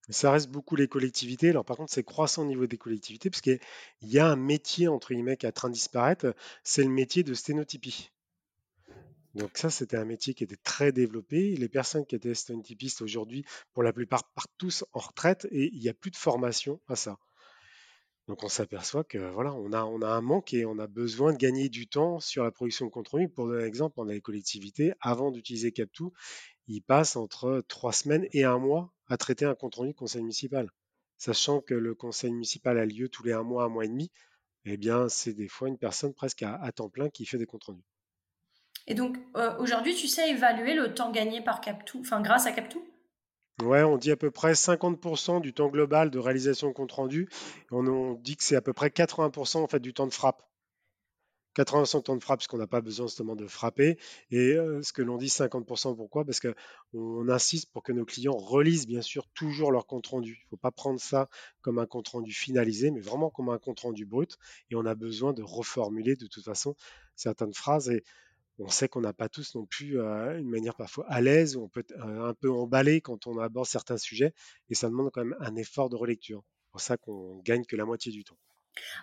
Ça 0.10 0.32
reste 0.32 0.50
beaucoup 0.50 0.76
les 0.76 0.88
collectivités. 0.88 1.50
Alors 1.50 1.66
par 1.66 1.78
contre, 1.78 1.92
c'est 1.94 2.04
croissant 2.04 2.44
au 2.44 2.46
niveau 2.46 2.68
des 2.68 2.78
collectivités, 2.78 3.30
parce 3.30 3.42
qu'il 3.42 3.60
y 4.02 4.20
a 4.20 4.28
un 4.28 4.36
métier, 4.36 4.88
entre 4.88 5.14
guillemets, 5.14 5.38
qui 5.38 5.46
est 5.46 5.50
en 5.50 5.54
train 5.54 5.70
de 5.70 5.74
disparaître, 5.74 6.34
c'est 6.64 6.84
le 6.84 6.90
métier 6.90 7.24
de 7.24 7.34
sténotypie. 7.34 8.12
Donc 9.36 9.58
ça, 9.58 9.70
c'était 9.70 9.98
un 9.98 10.06
métier 10.06 10.34
qui 10.34 10.44
était 10.44 10.58
très 10.58 10.92
développé. 10.92 11.56
Les 11.56 11.70
personnes 11.70 12.06
qui 12.06 12.16
étaient 12.16 12.34
sténotypistes 12.34 13.02
aujourd'hui, 13.02 13.46
pour 13.74 13.84
la 13.84 13.94
plupart, 13.94 14.24
partent 14.34 14.52
tous 14.58 14.84
en 14.94 15.00
retraite 15.00 15.48
et 15.52 15.70
il 15.74 15.80
n'y 15.80 15.90
a 15.90 15.94
plus 15.94 16.12
de 16.12 16.16
formation 16.16 16.82
à 16.88 16.96
ça. 16.96 17.20
Donc 18.28 18.44
on 18.44 18.50
s'aperçoit 18.50 19.04
que 19.04 19.18
voilà, 19.32 19.54
on 19.56 19.72
a, 19.74 19.84
on 19.84 20.04
un 20.04 20.22
manque 20.22 20.54
et 20.54 20.64
on 20.66 20.78
a 20.78 20.86
besoin 20.86 21.34
de 21.34 21.38
gagner 21.38 21.68
du 21.68 21.88
temps 21.88 22.20
sur 22.20 22.44
la 22.44 22.52
production 22.52 22.86
de 22.86 22.92
contenu. 22.92 23.28
Pour 23.28 23.48
donner 23.48 23.64
un 23.64 23.68
exemple, 23.68 23.96
on 23.98 24.08
a 24.08 24.14
les 24.14 24.22
collectivités, 24.22 24.94
avant 25.02 25.32
d'utiliser 25.32 25.72
Captou, 25.72 26.14
ils 26.68 26.82
passent 26.82 27.16
entre 27.16 27.64
trois 27.68 27.92
semaines 27.92 28.28
et 28.32 28.44
un 28.44 28.60
mois 28.60 28.94
à 29.10 29.18
traiter 29.18 29.46
un 29.46 29.56
compte 29.56 29.76
rendu 29.76 29.94
conseil 29.94 30.22
municipal. 30.22 30.70
Sachant 31.18 31.60
que 31.60 31.74
le 31.74 31.96
conseil 31.96 32.32
municipal 32.32 32.78
a 32.78 32.86
lieu 32.86 33.10
tous 33.10 33.24
les 33.24 33.34
un 33.34 33.44
mois, 33.44 33.66
un 33.66 33.70
mois 33.70 33.86
et 33.86 33.90
demi, 33.90 34.10
eh 34.66 34.78
bien, 34.78 35.10
c'est 35.10 35.34
des 35.34 35.48
fois 35.48 35.68
une 35.68 35.78
personne 35.78 36.14
presque 36.14 36.44
à, 36.44 36.72
temps 36.72 36.90
plein 36.90 37.10
qui 37.10 37.26
fait 37.26 37.38
des 37.38 37.46
comptes 37.46 37.66
rendus. 37.66 37.84
Et 38.88 38.94
donc, 38.94 39.18
euh, 39.36 39.58
aujourd'hui, 39.58 39.94
tu 39.96 40.08
sais 40.08 40.30
évaluer 40.30 40.74
le 40.74 40.94
temps 40.94 41.12
gagné 41.12 41.42
par 41.42 41.62
Captou, 41.62 42.00
enfin, 42.00 42.22
grâce 42.22 42.46
à 42.46 42.52
Captou 42.52 42.82
Ouais, 43.62 43.84
on 43.84 43.98
dit 43.98 44.12
à 44.12 44.16
peu 44.16 44.32
près 44.32 44.54
50% 44.54 45.42
du 45.42 45.54
temps 45.54 45.68
global 45.68 46.10
de 46.10 46.20
réalisation 46.20 46.70
de 46.70 46.74
compte 46.74 46.94
rendu. 46.94 47.28
On, 47.72 47.86
on 47.88 48.14
dit 48.14 48.38
que 48.38 48.44
c'est 48.44 48.56
à 48.56 48.62
peu 48.62 48.72
près 48.72 48.88
80% 48.88 49.58
en 49.58 49.68
fait 49.68 49.82
du 49.82 49.94
temps 49.94 50.08
de 50.08 50.14
frappe. 50.14 50.49
80% 51.60 51.98
de 51.98 52.04
temps 52.04 52.16
de 52.16 52.24
frappe, 52.24 52.40
parce 52.40 52.48
qu'on 52.48 52.58
n'a 52.58 52.68
pas 52.68 52.82
besoin 52.82 53.08
justement 53.08 53.36
de 53.36 53.46
frapper. 53.46 53.98
Et 54.32 54.54
euh, 54.54 54.82
ce 54.82 54.94
que 54.94 55.02
l'on 55.02 55.18
dit 55.18 55.28
50%, 55.28 55.96
pourquoi? 55.96 56.24
Parce 56.24 56.40
qu'on 56.40 57.30
insiste 57.30 57.72
pour 57.72 57.84
que 57.84 57.92
nos 57.92 58.06
clients 58.06 58.38
relisent 58.38 58.88
bien 58.88 59.02
sûr 59.02 59.28
toujours 59.34 59.72
leur 59.72 59.86
compte 59.86 60.08
rendu. 60.08 60.40
Il 60.42 60.46
ne 60.46 60.50
faut 60.52 60.58
pas 60.58 60.72
prendre 60.72 61.00
ça 61.00 61.28
comme 61.62 61.78
un 61.80 61.86
compte 61.86 62.08
rendu 62.10 62.32
finalisé, 62.32 62.92
mais 62.92 63.02
vraiment 63.02 63.30
comme 63.30 63.50
un 63.50 63.58
compte 63.58 63.82
rendu 63.82 64.06
brut. 64.06 64.38
Et 64.72 64.76
on 64.76 64.86
a 64.86 64.96
besoin 64.96 65.34
de 65.34 65.44
reformuler 65.44 66.16
de 66.16 66.28
toute 66.28 66.46
façon 66.46 66.76
certaines 67.16 67.54
phrases. 67.54 67.90
Et 67.90 68.04
on 68.60 68.70
sait 68.70 68.88
qu'on 68.88 69.02
n'a 69.02 69.14
pas 69.14 69.28
tous 69.30 69.56
non 69.56 69.66
plus 69.66 70.00
euh, 70.00 70.38
une 70.38 70.50
manière 70.50 70.76
parfois 70.76 71.06
à 71.10 71.20
l'aise, 71.20 71.58
ou 71.58 71.64
on 71.64 71.70
peut 71.70 71.82
être 71.82 71.94
euh, 72.00 72.30
un 72.30 72.34
peu 72.34 72.52
emballé 72.52 73.02
quand 73.02 73.28
on 73.28 73.38
aborde 73.38 73.68
certains 73.68 73.98
sujets. 73.98 74.34
Et 74.70 74.76
ça 74.76 74.88
demande 74.88 75.12
quand 75.12 75.26
même 75.26 75.38
un 75.42 75.56
effort 75.58 75.90
de 75.90 75.98
relecture. 75.98 76.44
C'est 76.64 76.72
pour 76.72 76.82
ça 76.82 76.98
qu'on 76.98 77.40
gagne 77.40 77.66
que 77.66 77.76
la 77.76 77.86
moitié 77.86 78.12
du 78.12 78.24
temps. 78.24 78.38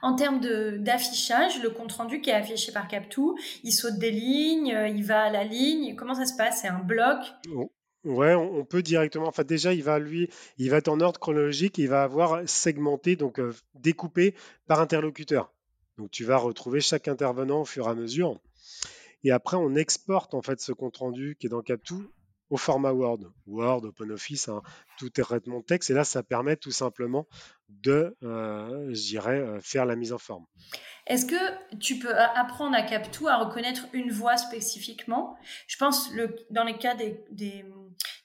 En 0.02 0.14
termes 0.14 0.40
d'affichage, 0.78 1.62
le 1.62 1.70
compte-rendu 1.70 2.20
qui 2.20 2.30
est 2.30 2.34
affiché 2.34 2.72
par 2.72 2.88
Captou, 2.88 3.36
il 3.64 3.72
saute 3.72 3.98
des 3.98 4.10
lignes, 4.10 4.74
euh, 4.74 4.88
il 4.88 5.04
va 5.04 5.22
à 5.22 5.30
la 5.30 5.44
ligne. 5.44 5.96
Comment 5.96 6.14
ça 6.14 6.26
se 6.26 6.36
passe? 6.36 6.60
C'est 6.62 6.68
un 6.68 6.80
bloc? 6.80 7.18
Ouais, 8.04 8.34
on 8.34 8.64
peut 8.64 8.82
directement. 8.82 9.26
En 9.26 9.32
fait, 9.32 9.46
déjà, 9.46 9.74
il 9.74 9.82
va 9.82 9.98
lui, 9.98 10.28
il 10.58 10.70
va 10.70 10.76
être 10.76 10.88
en 10.88 11.00
ordre 11.00 11.18
chronologique. 11.18 11.78
Il 11.78 11.88
va 11.88 12.04
avoir 12.04 12.48
segmenté, 12.48 13.16
donc 13.16 13.40
euh, 13.40 13.52
découpé 13.74 14.34
par 14.68 14.80
interlocuteur. 14.80 15.52
Donc, 15.98 16.10
tu 16.10 16.24
vas 16.24 16.36
retrouver 16.36 16.80
chaque 16.80 17.08
intervenant 17.08 17.62
au 17.62 17.64
fur 17.64 17.88
et 17.88 17.90
à 17.90 17.94
mesure. 17.94 18.38
Et 19.24 19.32
après, 19.32 19.56
on 19.56 19.74
exporte 19.74 20.34
en 20.34 20.42
fait 20.42 20.60
ce 20.60 20.70
compte 20.72 20.98
rendu 20.98 21.36
qui 21.40 21.46
est 21.46 21.50
dans 21.50 21.62
Captou 21.62 22.06
au 22.50 22.56
format 22.56 22.92
Word. 22.92 23.20
Word, 23.46 23.84
OpenOffice, 23.84 24.48
hein, 24.48 24.62
tout 24.98 25.20
est 25.20 25.24
traitement 25.24 25.60
de 25.60 25.64
texte. 25.64 25.90
Et 25.90 25.94
là, 25.94 26.04
ça 26.04 26.22
permet 26.22 26.56
tout 26.56 26.70
simplement 26.70 27.26
de, 27.68 28.16
euh, 28.22 28.88
je 28.90 29.02
dirais, 29.02 29.40
euh, 29.40 29.60
faire 29.60 29.86
la 29.86 29.96
mise 29.96 30.12
en 30.12 30.18
forme. 30.18 30.46
Est-ce 31.06 31.26
que 31.26 31.76
tu 31.78 31.98
peux 31.98 32.14
apprendre 32.16 32.76
à 32.76 32.82
Captou 32.82 33.28
à 33.28 33.36
reconnaître 33.36 33.86
une 33.92 34.10
voix 34.10 34.36
spécifiquement? 34.36 35.36
Je 35.66 35.76
pense 35.76 36.12
le, 36.12 36.34
dans 36.50 36.64
les 36.64 36.78
cas 36.78 36.94
des, 36.94 37.64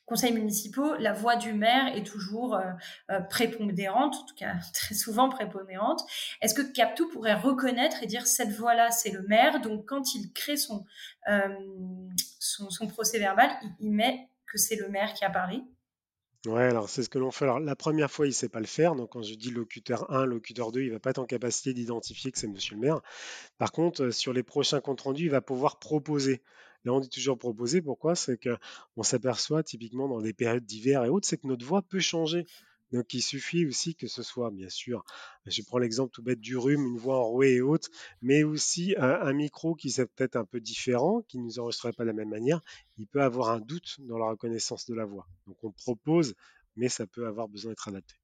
conseils 0.05 0.33
municipaux, 0.33 0.95
la 0.95 1.13
voix 1.13 1.37
du 1.37 1.53
maire 1.53 1.95
est 1.95 2.03
toujours 2.03 2.55
euh, 2.57 3.19
prépondérante, 3.29 4.15
en 4.15 4.25
tout 4.25 4.35
cas 4.35 4.55
très 4.73 4.93
souvent 4.93 5.29
prépondérante. 5.29 6.01
Est-ce 6.41 6.53
que 6.53 6.61
Captou 6.61 7.07
pourrait 7.07 7.35
reconnaître 7.35 8.03
et 8.03 8.07
dire 8.07 8.27
cette 8.27 8.51
voix-là, 8.51 8.91
c'est 8.91 9.11
le 9.11 9.21
maire? 9.21 9.61
Donc 9.61 9.85
quand 9.85 10.13
il 10.13 10.33
crée 10.33 10.57
son, 10.57 10.85
son, 12.41 12.88
procès 12.88 13.19
verbal, 13.19 13.51
il 13.79 13.91
met 13.91 14.27
que 14.48 14.57
c'est 14.57 14.75
le 14.75 14.89
maire 14.89 15.13
qui 15.13 15.24
a 15.24 15.29
parlé 15.29 15.62
Ouais, 16.48 16.63
alors 16.63 16.89
c'est 16.89 17.03
ce 17.03 17.10
que 17.10 17.19
l'on 17.19 17.29
fait. 17.29 17.45
Alors 17.45 17.60
la 17.60 17.75
première 17.75 18.10
fois, 18.10 18.25
il 18.25 18.33
sait 18.33 18.50
pas 18.50 18.60
le 18.60 18.65
faire. 18.65 18.95
Donc 18.95 19.12
quand 19.12 19.21
je 19.21 19.36
dis 19.36 19.51
locuteur 19.51 20.12
1, 20.12 20.25
locuteur 20.25 20.71
2, 20.71 20.81
il 20.81 20.91
va 20.91 21.00
pas 21.00 21.12
être 21.12 21.19
en 21.19 21.27
capacité 21.27 21.71
d'identifier 21.71 22.31
que 22.31 22.39
c'est 22.39 22.48
monsieur 22.48 22.74
le 22.74 22.81
maire. 22.81 23.01
Par 23.60 23.71
contre, 23.71 24.05
euh, 24.05 24.12
sur 24.12 24.33
les 24.33 24.41
prochains 24.41 24.81
comptes 24.81 25.01
rendus, 25.01 25.25
il 25.25 25.29
va 25.29 25.41
pouvoir 25.41 25.77
proposer. 25.77 26.41
Là, 26.83 26.93
on 26.93 27.00
dit 27.00 27.10
toujours 27.10 27.38
proposer. 27.38 27.79
Pourquoi? 27.79 28.15
C'est 28.15 28.39
qu'on 28.39 29.03
s'aperçoit 29.03 29.62
typiquement 29.62 30.07
dans 30.07 30.19
des 30.19 30.33
périodes 30.33 30.65
d'hiver 30.65 31.05
et 31.05 31.10
autres, 31.10 31.27
c'est 31.27 31.38
que 31.38 31.45
notre 31.45 31.63
voix 31.63 31.83
peut 31.83 32.00
changer. 32.00 32.48
Donc 32.91 33.13
il 33.13 33.21
suffit 33.21 33.65
aussi 33.65 33.95
que 33.95 34.07
ce 34.07 34.24
soit, 34.24 34.51
bien 34.51 34.69
sûr, 34.69 35.03
je 35.45 35.62
prends 35.62 35.77
l'exemple 35.77 36.12
tout 36.12 36.21
bête 36.21 36.39
du 36.39 36.57
rhume, 36.57 36.86
une 36.86 36.98
voix 36.98 37.19
enrouée 37.19 37.53
et 37.53 37.62
haute, 37.62 37.89
mais 38.21 38.43
aussi 38.43 38.95
un, 38.98 39.33
micro 39.33 39.75
qui 39.75 39.91
c'est 39.91 40.05
peut-être 40.05 40.36
un 40.36 40.45
peu 40.45 40.60
différent, 40.60 41.21
qui 41.21 41.38
ne 41.38 41.43
nous 41.43 41.60
enregistrerait 41.60 41.93
pas 41.93 42.03
de 42.03 42.10
la 42.10 42.13
même 42.13 42.29
manière. 42.29 42.62
Il 42.98 43.07
peut 43.07 43.21
avoir 43.21 43.50
un 43.50 43.60
doute 43.60 43.98
dans 44.00 44.17
la 44.17 44.25
reconnaissance 44.25 44.86
de 44.86 44.93
la 44.93 45.05
voix. 45.05 45.27
Donc 45.48 45.63
on 45.63 45.71
propose 45.71 46.36
mais 46.75 46.89
ça 46.89 47.05
peut 47.05 47.27
avoir 47.27 47.47
besoin 47.47 47.71
d'être 47.71 47.87
adapté. 47.87 48.15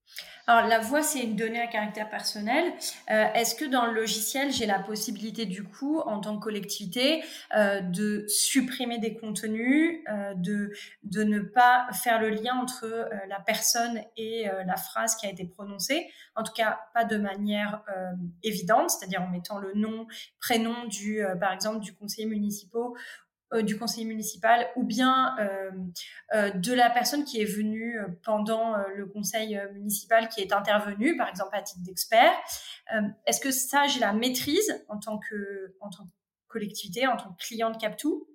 Alors 0.47 0.67
la 0.67 0.79
voix, 0.79 1.01
c'est 1.01 1.21
une 1.21 1.35
donnée 1.35 1.59
à 1.59 1.67
caractère 1.67 2.09
personnel. 2.09 2.73
Euh, 3.11 3.25
est-ce 3.33 3.55
que 3.55 3.65
dans 3.65 3.85
le 3.85 3.93
logiciel, 3.93 4.51
j'ai 4.51 4.65
la 4.65 4.79
possibilité 4.79 5.45
du 5.45 5.63
coup, 5.63 5.99
en 5.99 6.19
tant 6.19 6.37
que 6.37 6.43
collectivité, 6.43 7.23
euh, 7.55 7.81
de 7.81 8.25
supprimer 8.29 8.99
des 8.99 9.15
contenus, 9.15 10.01
euh, 10.09 10.33
de, 10.35 10.71
de 11.03 11.23
ne 11.23 11.39
pas 11.39 11.87
faire 11.91 12.21
le 12.21 12.29
lien 12.29 12.55
entre 12.55 13.09
la 13.27 13.39
personne 13.41 14.01
et 14.15 14.45
la 14.65 14.77
phrase 14.77 15.15
qui 15.15 15.25
a 15.25 15.29
été 15.29 15.45
prononcée? 15.45 16.09
En 16.35 16.43
tout 16.43 16.53
cas, 16.53 16.79
pas 16.93 17.03
de 17.03 17.17
manière 17.17 17.83
évidente, 18.43 18.89
c'est-à-dire 18.89 19.21
en 19.21 19.27
mettant 19.27 19.59
le 19.59 19.73
nom, 19.73 20.07
prénom 20.39 20.85
du, 20.85 21.21
par 21.39 21.51
exemple, 21.51 21.79
du 21.79 21.93
conseiller 21.93 22.27
municipal 22.27 22.57
du 23.61 23.77
conseiller 23.77 24.05
municipal 24.05 24.67
ou 24.75 24.83
bien 24.83 25.35
euh, 25.39 25.71
euh, 26.33 26.51
de 26.51 26.73
la 26.73 26.89
personne 26.89 27.23
qui 27.23 27.41
est 27.41 27.45
venue 27.45 27.97
pendant 28.23 28.75
le 28.95 29.05
conseil 29.05 29.59
municipal 29.73 30.29
qui 30.29 30.41
est 30.41 30.53
intervenu, 30.53 31.15
par 31.17 31.29
exemple 31.29 31.55
à 31.55 31.61
titre 31.61 31.81
d'expert. 31.83 32.33
Est-ce 33.25 33.39
que 33.39 33.51
ça, 33.51 33.87
j'ai 33.87 33.99
la 33.99 34.13
maîtrise 34.13 34.83
en 34.89 34.97
tant 34.97 35.17
que, 35.17 35.75
en 35.81 35.89
tant 35.89 36.05
que 36.05 36.11
collectivité, 36.47 37.07
en 37.07 37.17
tant 37.17 37.31
que 37.33 37.43
client 37.43 37.69
de 37.71 37.77
Captou 37.77 38.27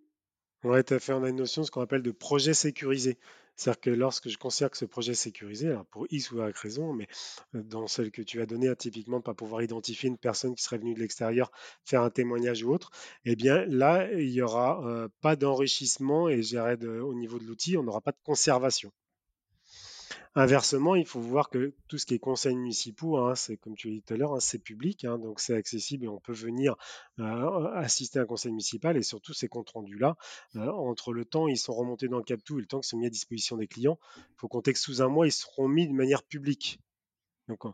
Oui, 0.65 0.83
tout 0.85 0.95
à 0.95 0.99
fait. 0.99 1.13
On 1.13 1.25
a 1.25 1.29
une 1.29 1.37
notion, 1.37 1.65
ce 1.65 1.71
qu'on 1.71 1.83
appelle 1.83 2.03
de 2.03 2.13
projet 2.13 2.55
sécurisé. 2.55 3.19
C'est-à-dire 3.57 3.81
que 3.81 3.91
lorsque 3.91 4.29
je 4.29 4.39
considère 4.39 4.71
que 4.71 4.77
ce 4.77 4.85
projet 4.85 5.13
est 5.13 5.15
sécurisé, 5.15 5.75
pour 5.91 6.07
X 6.11 6.31
ou 6.33 6.39
Y 6.39 6.57
raison, 6.57 6.93
mais 6.93 7.07
euh, 7.55 7.63
dans 7.63 7.87
celle 7.87 8.11
que 8.11 8.23
tu 8.23 8.41
as 8.41 8.47
donnée, 8.47 8.69
hein, 8.69 8.75
typiquement 8.75 9.17
de 9.19 9.23
ne 9.23 9.25
pas 9.25 9.35
pouvoir 9.35 9.63
identifier 9.63 10.09
une 10.09 10.19
personne 10.19 10.55
qui 10.55 10.63
serait 10.63 10.79
venue 10.79 10.95
de 10.95 11.01
l'extérieur 11.01 11.51
faire 11.85 12.03
un 12.03 12.11
témoignage 12.11 12.63
ou 12.65 12.73
autre, 12.73 12.91
eh 13.25 13.37
bien 13.37 13.65
là, 13.67 14.11
il 14.13 14.31
n'y 14.31 14.43
aura 14.43 14.87
euh, 14.87 15.09
pas 15.21 15.37
d'enrichissement 15.37 16.29
et 16.29 16.43
j'irai 16.43 16.77
au 16.87 17.15
niveau 17.15 17.39
de 17.39 17.45
l'outil, 17.45 17.77
on 17.77 17.83
n'aura 17.83 18.01
pas 18.01 18.13
de 18.13 18.21
conservation. 18.25 18.93
Inversement, 20.35 20.95
il 20.95 21.07
faut 21.07 21.21
voir 21.21 21.51
que 21.51 21.75
tout 21.89 21.99
ce 21.99 22.07
qui 22.07 22.15
est 22.15 22.19
conseils 22.19 22.57
municipaux, 22.57 23.19
hein, 23.19 23.35
c'est 23.35 23.57
comme 23.57 23.75
tu 23.75 23.89
l'as 23.89 23.95
dit 23.95 24.03
tout 24.03 24.15
à 24.15 24.17
l'heure, 24.17 24.35
hein, 24.35 24.41
c'est 24.41 24.59
public, 24.59 25.05
hein, 25.05 25.19
donc 25.19 25.41
c'est 25.41 25.55
accessible 25.55 26.07
et 26.07 26.09
on 26.09 26.21
peut 26.21 26.33
venir 26.33 26.75
euh, 27.19 27.71
assister 27.75 28.19
à 28.19 28.23
un 28.23 28.27
conseil 28.27 28.53
municipal 28.53 28.97
et 28.97 29.03
surtout 29.03 29.35
ces 29.35 29.49
comptes 29.49 29.71
rendus-là, 29.71 30.17
euh, 30.57 30.71
entre 30.71 31.13
le 31.13 31.25
temps 31.25 31.49
ils 31.49 31.59
sont 31.59 31.75
remontés 31.75 32.09
dans 32.09 32.17
le 32.17 32.25
Cap2 32.25 32.59
et 32.59 32.61
le 32.61 32.67
temps 32.67 32.81
qu'ils 32.81 32.89
sont 32.89 32.97
mis 32.97 33.07
à 33.07 33.11
disposition 33.11 33.57
des 33.57 33.67
clients, 33.67 33.99
il 34.17 34.37
faut 34.39 34.49
compter 34.49 34.73
que 34.73 34.79
sous 34.79 35.03
un 35.03 35.09
mois, 35.09 35.27
ils 35.27 35.33
seront 35.33 35.69
mis 35.69 35.87
de 35.87 35.93
manière 35.93 36.23
publique. 36.23 36.79
Donc 37.49 37.67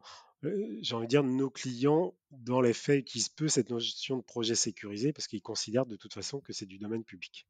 euh, 0.45 0.78
j'ai 0.80 0.95
envie 0.95 1.07
de 1.07 1.11
dire, 1.11 1.25
nos 1.25 1.50
clients, 1.50 2.14
dans 2.30 2.61
les 2.61 2.73
faits, 2.73 3.00
utilisent 3.00 3.28
peu 3.28 3.49
cette 3.49 3.71
notion 3.71 4.16
de 4.16 4.23
projet 4.23 4.54
sécurisé 4.54 5.12
parce 5.12 5.26
qu'ils 5.26 5.42
considèrent 5.42 5.87
de 5.87 5.97
toute 5.97 6.14
façon 6.14 6.40
que 6.40 6.52
c'est 6.52 6.66
du 6.66 6.78
domaine 6.78 7.04
public. 7.04 7.47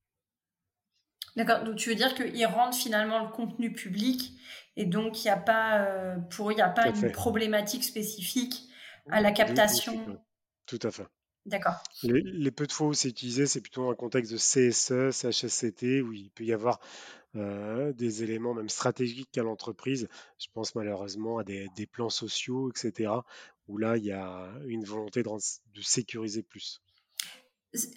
D'accord, 1.39 1.63
donc 1.63 1.77
tu 1.77 1.89
veux 1.89 1.95
dire 1.95 2.17
qu'ils 2.17 2.47
rendent 2.47 2.75
finalement 2.75 3.23
le 3.23 3.31
contenu 3.31 3.73
public 3.73 4.33
et 4.77 4.87
donc 4.87 5.23
il 5.23 5.29
n'y 5.29 5.31
a 5.31 5.37
pas, 5.37 5.83
euh, 5.83 6.17
pour 6.31 6.51
il 6.51 6.57
n'y 6.57 6.63
a 6.63 6.69
pas 6.69 6.89
une 6.89 7.13
problématique 7.13 7.85
spécifique 7.85 8.65
à 9.09 9.21
la 9.21 9.31
captation. 9.31 10.21
Tout 10.67 10.81
à 10.83 10.91
fait. 10.91 11.07
D'accord. 11.47 11.81
Les, 12.03 12.51
peu 12.51 12.67
de 12.67 12.73
fois 12.73 12.89
où 12.89 12.93
c'est 12.93 13.09
utilisé, 13.09 13.47
c'est 13.47 13.61
plutôt 13.61 13.85
dans 13.85 13.93
un 13.93 13.95
contexte 13.95 14.33
de 14.33 14.37
CSE, 14.37 15.13
CHSCT, 15.13 16.03
où 16.03 16.13
il 16.13 16.29
peut 16.31 16.43
y 16.43 16.53
avoir 16.53 16.81
euh, 17.37 17.93
des 17.93 18.25
éléments 18.25 18.53
même 18.53 18.69
stratégiques 18.69 19.39
à 19.39 19.45
l'entreprise. 19.45 20.09
Je 20.41 20.49
pense 20.53 20.75
malheureusement 20.75 21.39
à 21.39 21.45
des, 21.45 21.69
plans 21.87 22.11
sociaux, 22.11 22.69
etc., 22.69 23.13
où 23.69 23.79
là, 23.79 23.97
il 23.97 24.05
y 24.05 24.13
a 24.13 24.51
une 24.67 24.83
volonté 24.83 25.23
de 25.23 25.83
sécuriser 25.83 26.43
plus. 26.43 26.83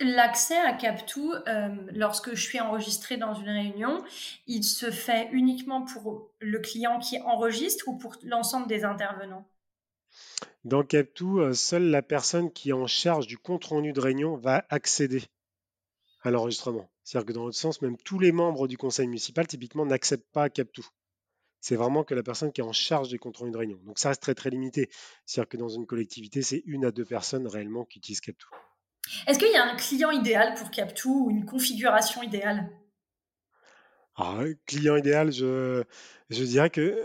L'accès 0.02 0.58
à 0.58 0.74
Captou, 0.74 1.34
euh, 1.48 1.70
lorsque 1.94 2.36
je 2.36 2.42
suis 2.42 2.60
enregistré 2.60 3.16
dans 3.16 3.34
une 3.34 3.50
réunion, 3.50 4.04
il 4.46 4.64
se 4.66 4.92
fait 4.92 5.30
uniquement 5.32 5.84
pour 5.84 6.30
le 6.40 6.60
client 6.60 7.00
qui 7.00 7.20
enregistre 7.22 7.88
ou 7.88 7.98
pour 7.98 8.18
l'ensemble 8.24 8.68
des 8.68 8.84
intervenants? 8.84 9.48
Dans 10.66 10.84
Captou, 10.84 11.40
euh, 11.40 11.54
seule 11.54 11.90
la 11.90 12.02
personne 12.02 12.52
qui 12.52 12.70
est 12.70 12.74
en 12.74 12.86
charge 12.86 13.28
du 13.28 13.38
compte 13.38 13.64
rendu 13.64 13.94
de 13.94 14.02
réunion 14.02 14.36
va 14.36 14.66
accéder 14.70 15.24
à 16.22 16.32
l'enregistrement. 16.32 16.92
C'est-à-dire 17.04 17.28
que 17.28 17.34
dans 17.34 17.46
l'autre 17.46 17.58
sens, 17.58 17.82
même 17.82 17.98
tous 17.98 18.20
les 18.20 18.34
membres 18.34 18.68
du 18.68 18.78
conseil 18.78 19.08
municipal, 19.08 19.48
typiquement, 19.48 19.86
n'acceptent 19.86 20.32
pas 20.34 20.50
Captou. 20.50 20.86
C'est 21.62 21.78
vraiment 21.78 22.04
que 22.04 22.14
la 22.14 22.24
personne 22.24 22.52
qui 22.52 22.60
est 22.60 22.66
en 22.66 22.74
charge 22.74 23.10
des 23.10 23.18
comptes 23.18 23.38
rendus 23.38 23.52
de 23.52 23.58
réunion. 23.58 23.80
Donc 23.86 24.00
ça 24.00 24.10
reste 24.10 24.22
très 24.22 24.36
très 24.36 24.50
limité. 24.50 24.90
C'est-à-dire 25.26 25.50
que 25.50 25.58
dans 25.58 25.70
une 25.70 25.86
collectivité, 25.86 26.42
c'est 26.42 26.62
une 26.66 26.84
à 26.84 26.92
deux 26.92 27.06
personnes 27.06 27.48
réellement 27.48 27.86
qui 27.86 28.00
utilisent 28.00 28.22
Captou. 28.22 28.50
Est-ce 29.28 29.40
qu'il 29.40 29.52
y 29.52 29.56
a 29.56 29.64
un 29.64 29.76
client 29.76 30.12
idéal 30.12 30.54
pour 30.56 30.72
Captou 30.72 31.28
ou 31.28 31.32
une 31.32 31.46
configuration 31.46 32.22
idéale? 32.22 32.70
Alors, 34.16 34.44
client 34.66 34.98
idéal, 34.98 35.32
je, 35.32 35.84
dirais 36.30 36.70
que 36.70 36.96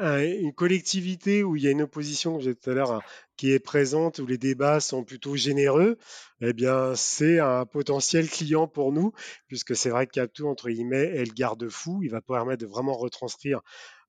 euh, 0.00 0.40
une 0.40 0.54
collectivité 0.54 1.42
où 1.42 1.56
il 1.56 1.62
y 1.62 1.68
a 1.68 1.70
une 1.70 1.82
opposition, 1.82 2.32
comme 2.32 2.40
j'ai 2.40 2.54
tout 2.54 2.70
à 2.70 2.74
l'heure, 2.74 2.92
hein, 2.92 3.02
qui 3.36 3.52
est 3.52 3.58
présente, 3.58 4.20
où 4.20 4.26
les 4.26 4.38
débats 4.38 4.80
sont 4.80 5.04
plutôt 5.04 5.36
généreux, 5.36 5.98
eh 6.40 6.52
bien, 6.52 6.94
c'est 6.94 7.40
un 7.40 7.66
potentiel 7.66 8.28
client 8.28 8.68
pour 8.68 8.92
nous, 8.92 9.12
puisque 9.48 9.76
c'est 9.76 9.90
vrai 9.90 10.06
que 10.06 10.12
Captou, 10.12 10.48
entre 10.48 10.70
guillemets, 10.70 11.10
est 11.16 11.24
le 11.24 11.34
garde-fou. 11.34 12.00
Il 12.02 12.10
va 12.10 12.20
permettre 12.20 12.62
de 12.62 12.66
vraiment 12.66 12.94
retranscrire 12.94 13.60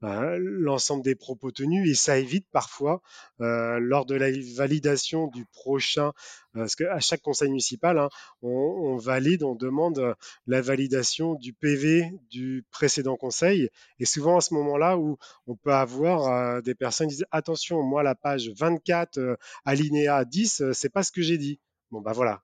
l'ensemble 0.04 1.04
des 1.04 1.16
propos 1.16 1.52
tenus 1.52 1.90
et 1.90 1.96
ça 1.96 2.18
évite 2.18 2.46
parfois 2.52 3.02
euh, 3.42 3.80
lors 3.80 4.06
de 4.06 4.16
la 4.16 4.30
validation 4.56 5.28
du 5.28 5.46
prochain, 5.46 6.08
euh, 6.56 6.60
parce 6.60 6.76
qu'à 6.76 7.00
chaque 7.00 7.22
conseil 7.22 7.50
municipal, 7.50 7.98
hein, 7.98 8.10
on, 8.42 8.98
valide, 8.98 9.44
on 9.44 9.56
demande 9.56 10.16
la 10.46 10.62
validation 10.62 11.36
du 11.36 11.54
PV 11.54 12.12
du 12.30 12.66
précédent 12.72 13.16
conseil 13.16 13.70
et 14.00 14.06
souvent 14.06 14.38
à 14.38 14.42
ce 14.42 14.54
moment-là 14.56 14.98
où 14.98 15.18
on 15.48 15.56
peut 15.56 15.74
avoir 15.74 16.62
des 16.62 16.76
personnes 16.76 17.08
qui 17.08 17.16
disent 17.16 17.26
attention, 17.32 17.82
moi 17.82 18.04
la 18.04 18.16
page 18.16 18.50
24 18.50 19.38
alinéa 19.66 20.26
10, 20.26 20.72
c'est 20.74 20.92
pas 20.92 21.04
ce 21.04 21.12
que 21.12 21.22
j'ai 21.22 21.38
dit. 21.38 21.60
Bon 21.92 22.02
bah 22.02 22.12
voilà, 22.12 22.44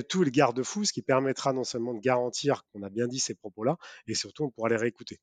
tout 0.00 0.24
le 0.24 0.30
garde-fou, 0.30 0.84
ce 0.84 0.92
qui 0.92 1.02
permettra 1.02 1.52
non 1.52 1.64
seulement 1.64 1.92
de 1.92 2.00
garantir 2.00 2.64
qu'on 2.72 2.82
a 2.82 2.88
bien 2.88 3.06
dit 3.06 3.18
ces 3.18 3.34
propos-là, 3.34 3.76
et 4.06 4.14
surtout 4.14 4.44
on 4.44 4.50
pourra 4.50 4.70
les 4.70 4.76
réécouter. 4.76 5.20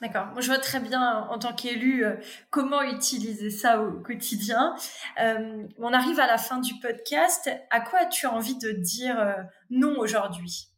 D'accord. 0.00 0.28
Moi, 0.28 0.40
je 0.40 0.46
vois 0.46 0.58
très 0.58 0.80
bien 0.80 1.26
en 1.28 1.38
tant 1.38 1.54
qu'élu 1.54 2.04
euh, 2.04 2.16
comment 2.48 2.80
utiliser 2.82 3.50
ça 3.50 3.82
au 3.82 3.92
quotidien. 4.00 4.74
Euh, 5.20 5.66
on 5.78 5.92
arrive 5.92 6.18
à 6.18 6.26
la 6.26 6.38
fin 6.38 6.58
du 6.58 6.72
podcast. 6.80 7.50
À 7.68 7.80
quoi 7.80 8.00
as-tu 8.00 8.26
envie 8.26 8.56
de 8.56 8.70
dire 8.70 9.20
euh, 9.20 9.34
non 9.68 9.98
aujourd'hui? 9.98 10.68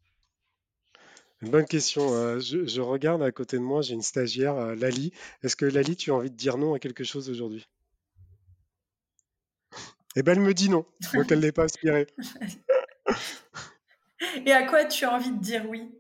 Une 1.40 1.50
bonne 1.50 1.66
question. 1.66 2.38
Je, 2.40 2.80
regarde 2.80 3.22
à 3.22 3.32
côté 3.32 3.58
de 3.58 3.62
moi, 3.62 3.82
j'ai 3.82 3.94
une 3.94 4.02
stagiaire, 4.02 4.76
Lali. 4.76 5.12
Est-ce 5.42 5.56
que 5.56 5.64
Lali, 5.66 5.96
tu 5.96 6.12
as 6.12 6.14
envie 6.14 6.30
de 6.30 6.36
dire 6.36 6.56
non 6.56 6.74
à 6.74 6.78
quelque 6.78 7.02
chose 7.02 7.28
aujourd'hui? 7.30 7.68
Eh 10.14 10.22
bien, 10.22 10.34
elle 10.34 10.40
me 10.40 10.54
dit 10.54 10.68
non, 10.68 10.86
donc 11.14 11.32
elle 11.32 11.40
n'est 11.40 11.50
pas 11.50 11.64
aspirée. 11.64 12.06
Et 14.46 14.52
à 14.52 14.62
quoi 14.64 14.84
tu 14.84 15.04
as 15.04 15.12
envie 15.12 15.32
de 15.32 15.40
dire 15.40 15.68
oui? 15.68 15.90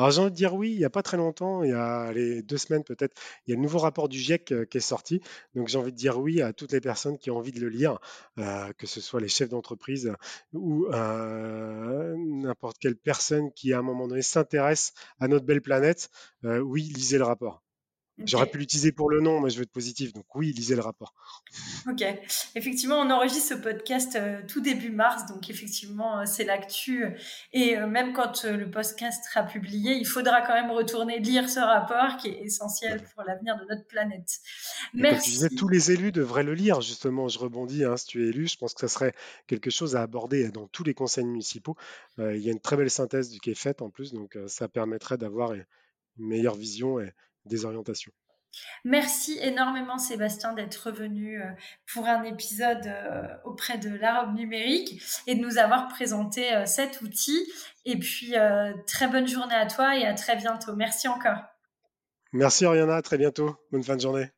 Alors 0.00 0.12
j'ai 0.12 0.20
envie 0.22 0.30
de 0.30 0.36
dire 0.36 0.54
oui, 0.54 0.70
il 0.72 0.78
n'y 0.78 0.84
a 0.86 0.90
pas 0.90 1.02
très 1.02 1.18
longtemps, 1.18 1.62
il 1.62 1.70
y 1.70 1.74
a 1.74 2.10
les 2.12 2.42
deux 2.42 2.56
semaines 2.56 2.84
peut-être, 2.84 3.14
il 3.46 3.50
y 3.50 3.52
a 3.52 3.56
le 3.56 3.62
nouveau 3.62 3.78
rapport 3.78 4.08
du 4.08 4.18
GIEC 4.18 4.50
euh, 4.52 4.64
qui 4.64 4.78
est 4.78 4.80
sorti. 4.80 5.20
Donc 5.54 5.68
j'ai 5.68 5.76
envie 5.76 5.92
de 5.92 5.96
dire 5.96 6.18
oui 6.18 6.40
à 6.40 6.54
toutes 6.54 6.72
les 6.72 6.80
personnes 6.80 7.18
qui 7.18 7.30
ont 7.30 7.36
envie 7.36 7.52
de 7.52 7.60
le 7.60 7.68
lire, 7.68 7.98
euh, 8.38 8.72
que 8.78 8.86
ce 8.86 9.02
soit 9.02 9.20
les 9.20 9.28
chefs 9.28 9.50
d'entreprise 9.50 10.10
ou 10.54 10.86
euh, 10.86 12.14
n'importe 12.16 12.78
quelle 12.78 12.96
personne 12.96 13.52
qui 13.52 13.74
à 13.74 13.80
un 13.80 13.82
moment 13.82 14.08
donné 14.08 14.22
s'intéresse 14.22 14.94
à 15.18 15.28
notre 15.28 15.44
belle 15.44 15.60
planète. 15.60 16.08
oui, 16.44 16.84
lisez 16.94 17.18
le 17.18 17.24
rapport. 17.24 17.62
J'aurais 18.24 18.46
pu 18.46 18.58
l'utiliser 18.58 18.92
pour 18.92 19.10
le 19.10 19.20
nom, 19.20 19.40
mais 19.40 19.50
je 19.50 19.56
veux 19.56 19.62
être 19.62 19.72
positif. 19.72 20.12
Donc 20.12 20.24
oui, 20.34 20.52
lisez 20.52 20.74
le 20.74 20.80
rapport. 20.80 21.14
Ok. 21.88 22.02
Effectivement, 22.54 22.96
on 22.96 23.10
enregistre 23.10 23.48
ce 23.50 23.54
podcast 23.54 24.16
euh, 24.16 24.40
tout 24.46 24.60
début 24.60 24.90
mars, 24.90 25.26
donc 25.26 25.50
effectivement, 25.50 26.20
euh, 26.20 26.24
c'est 26.26 26.44
l'actu. 26.44 27.04
Et 27.52 27.76
euh, 27.76 27.86
même 27.86 28.12
quand 28.12 28.44
le 28.44 28.70
podcast 28.70 29.24
sera 29.24 29.44
publié, 29.44 29.94
il 29.94 30.06
faudra 30.06 30.42
quand 30.42 30.54
même 30.54 30.70
retourner 30.70 31.18
lire 31.18 31.48
ce 31.48 31.60
rapport 31.60 32.16
qui 32.18 32.28
est 32.28 32.42
essentiel 32.42 33.02
pour 33.14 33.24
l'avenir 33.24 33.56
de 33.56 33.64
notre 33.68 33.86
planète. 33.86 34.38
Merci. 34.94 35.30
disais, 35.30 35.48
tous 35.48 35.68
les 35.68 35.90
élus 35.90 36.12
devraient 36.12 36.44
le 36.44 36.54
lire, 36.54 36.80
justement. 36.80 37.28
Je 37.28 37.38
rebondis, 37.38 37.84
hein, 37.84 37.96
si 37.96 38.06
tu 38.06 38.24
es 38.24 38.28
élu, 38.28 38.46
je 38.46 38.56
pense 38.56 38.74
que 38.74 38.80
ça 38.80 38.88
serait 38.88 39.14
quelque 39.46 39.70
chose 39.70 39.96
à 39.96 40.02
aborder 40.02 40.48
dans 40.50 40.66
tous 40.68 40.84
les 40.84 40.94
conseils 40.94 41.24
municipaux. 41.24 41.76
il 42.18 42.38
y 42.38 42.48
a 42.48 42.52
une 42.52 42.60
très 42.60 42.76
belle 42.76 42.90
synthèse 42.90 43.36
qui 43.40 43.50
est 43.50 43.54
faite 43.54 43.82
en 43.82 43.90
plus, 43.90 44.12
donc 44.12 44.36
ça 44.46 44.68
permettrait 44.68 45.18
d'avoir 45.18 45.54
une 45.54 45.64
meilleure 46.18 46.56
vision 46.56 47.00
et 47.00 47.12
des 47.44 47.64
orientations. 47.64 48.12
Merci 48.84 49.38
énormément 49.42 49.98
Sébastien 49.98 50.52
d'être 50.54 50.88
revenu 50.88 51.40
euh, 51.40 51.46
pour 51.92 52.06
un 52.06 52.22
épisode 52.22 52.86
euh, 52.86 53.28
auprès 53.44 53.78
de 53.78 53.90
la 53.90 54.20
robe 54.20 54.34
numérique 54.34 55.02
et 55.26 55.34
de 55.34 55.40
nous 55.40 55.58
avoir 55.58 55.88
présenté 55.88 56.52
euh, 56.54 56.66
cet 56.66 57.00
outil. 57.02 57.38
Et 57.84 57.98
puis, 57.98 58.34
très 58.86 59.08
bonne 59.08 59.26
journée 59.26 59.54
à 59.54 59.66
toi 59.66 59.96
et 59.96 60.04
à 60.04 60.12
très 60.12 60.36
bientôt. 60.36 60.76
Merci 60.76 61.08
encore. 61.08 61.38
Merci 62.32 62.66
Oriana, 62.66 62.96
à 62.96 63.02
très 63.02 63.16
bientôt. 63.16 63.56
Bonne 63.72 63.82
fin 63.82 63.96
de 63.96 64.02
journée. 64.02 64.30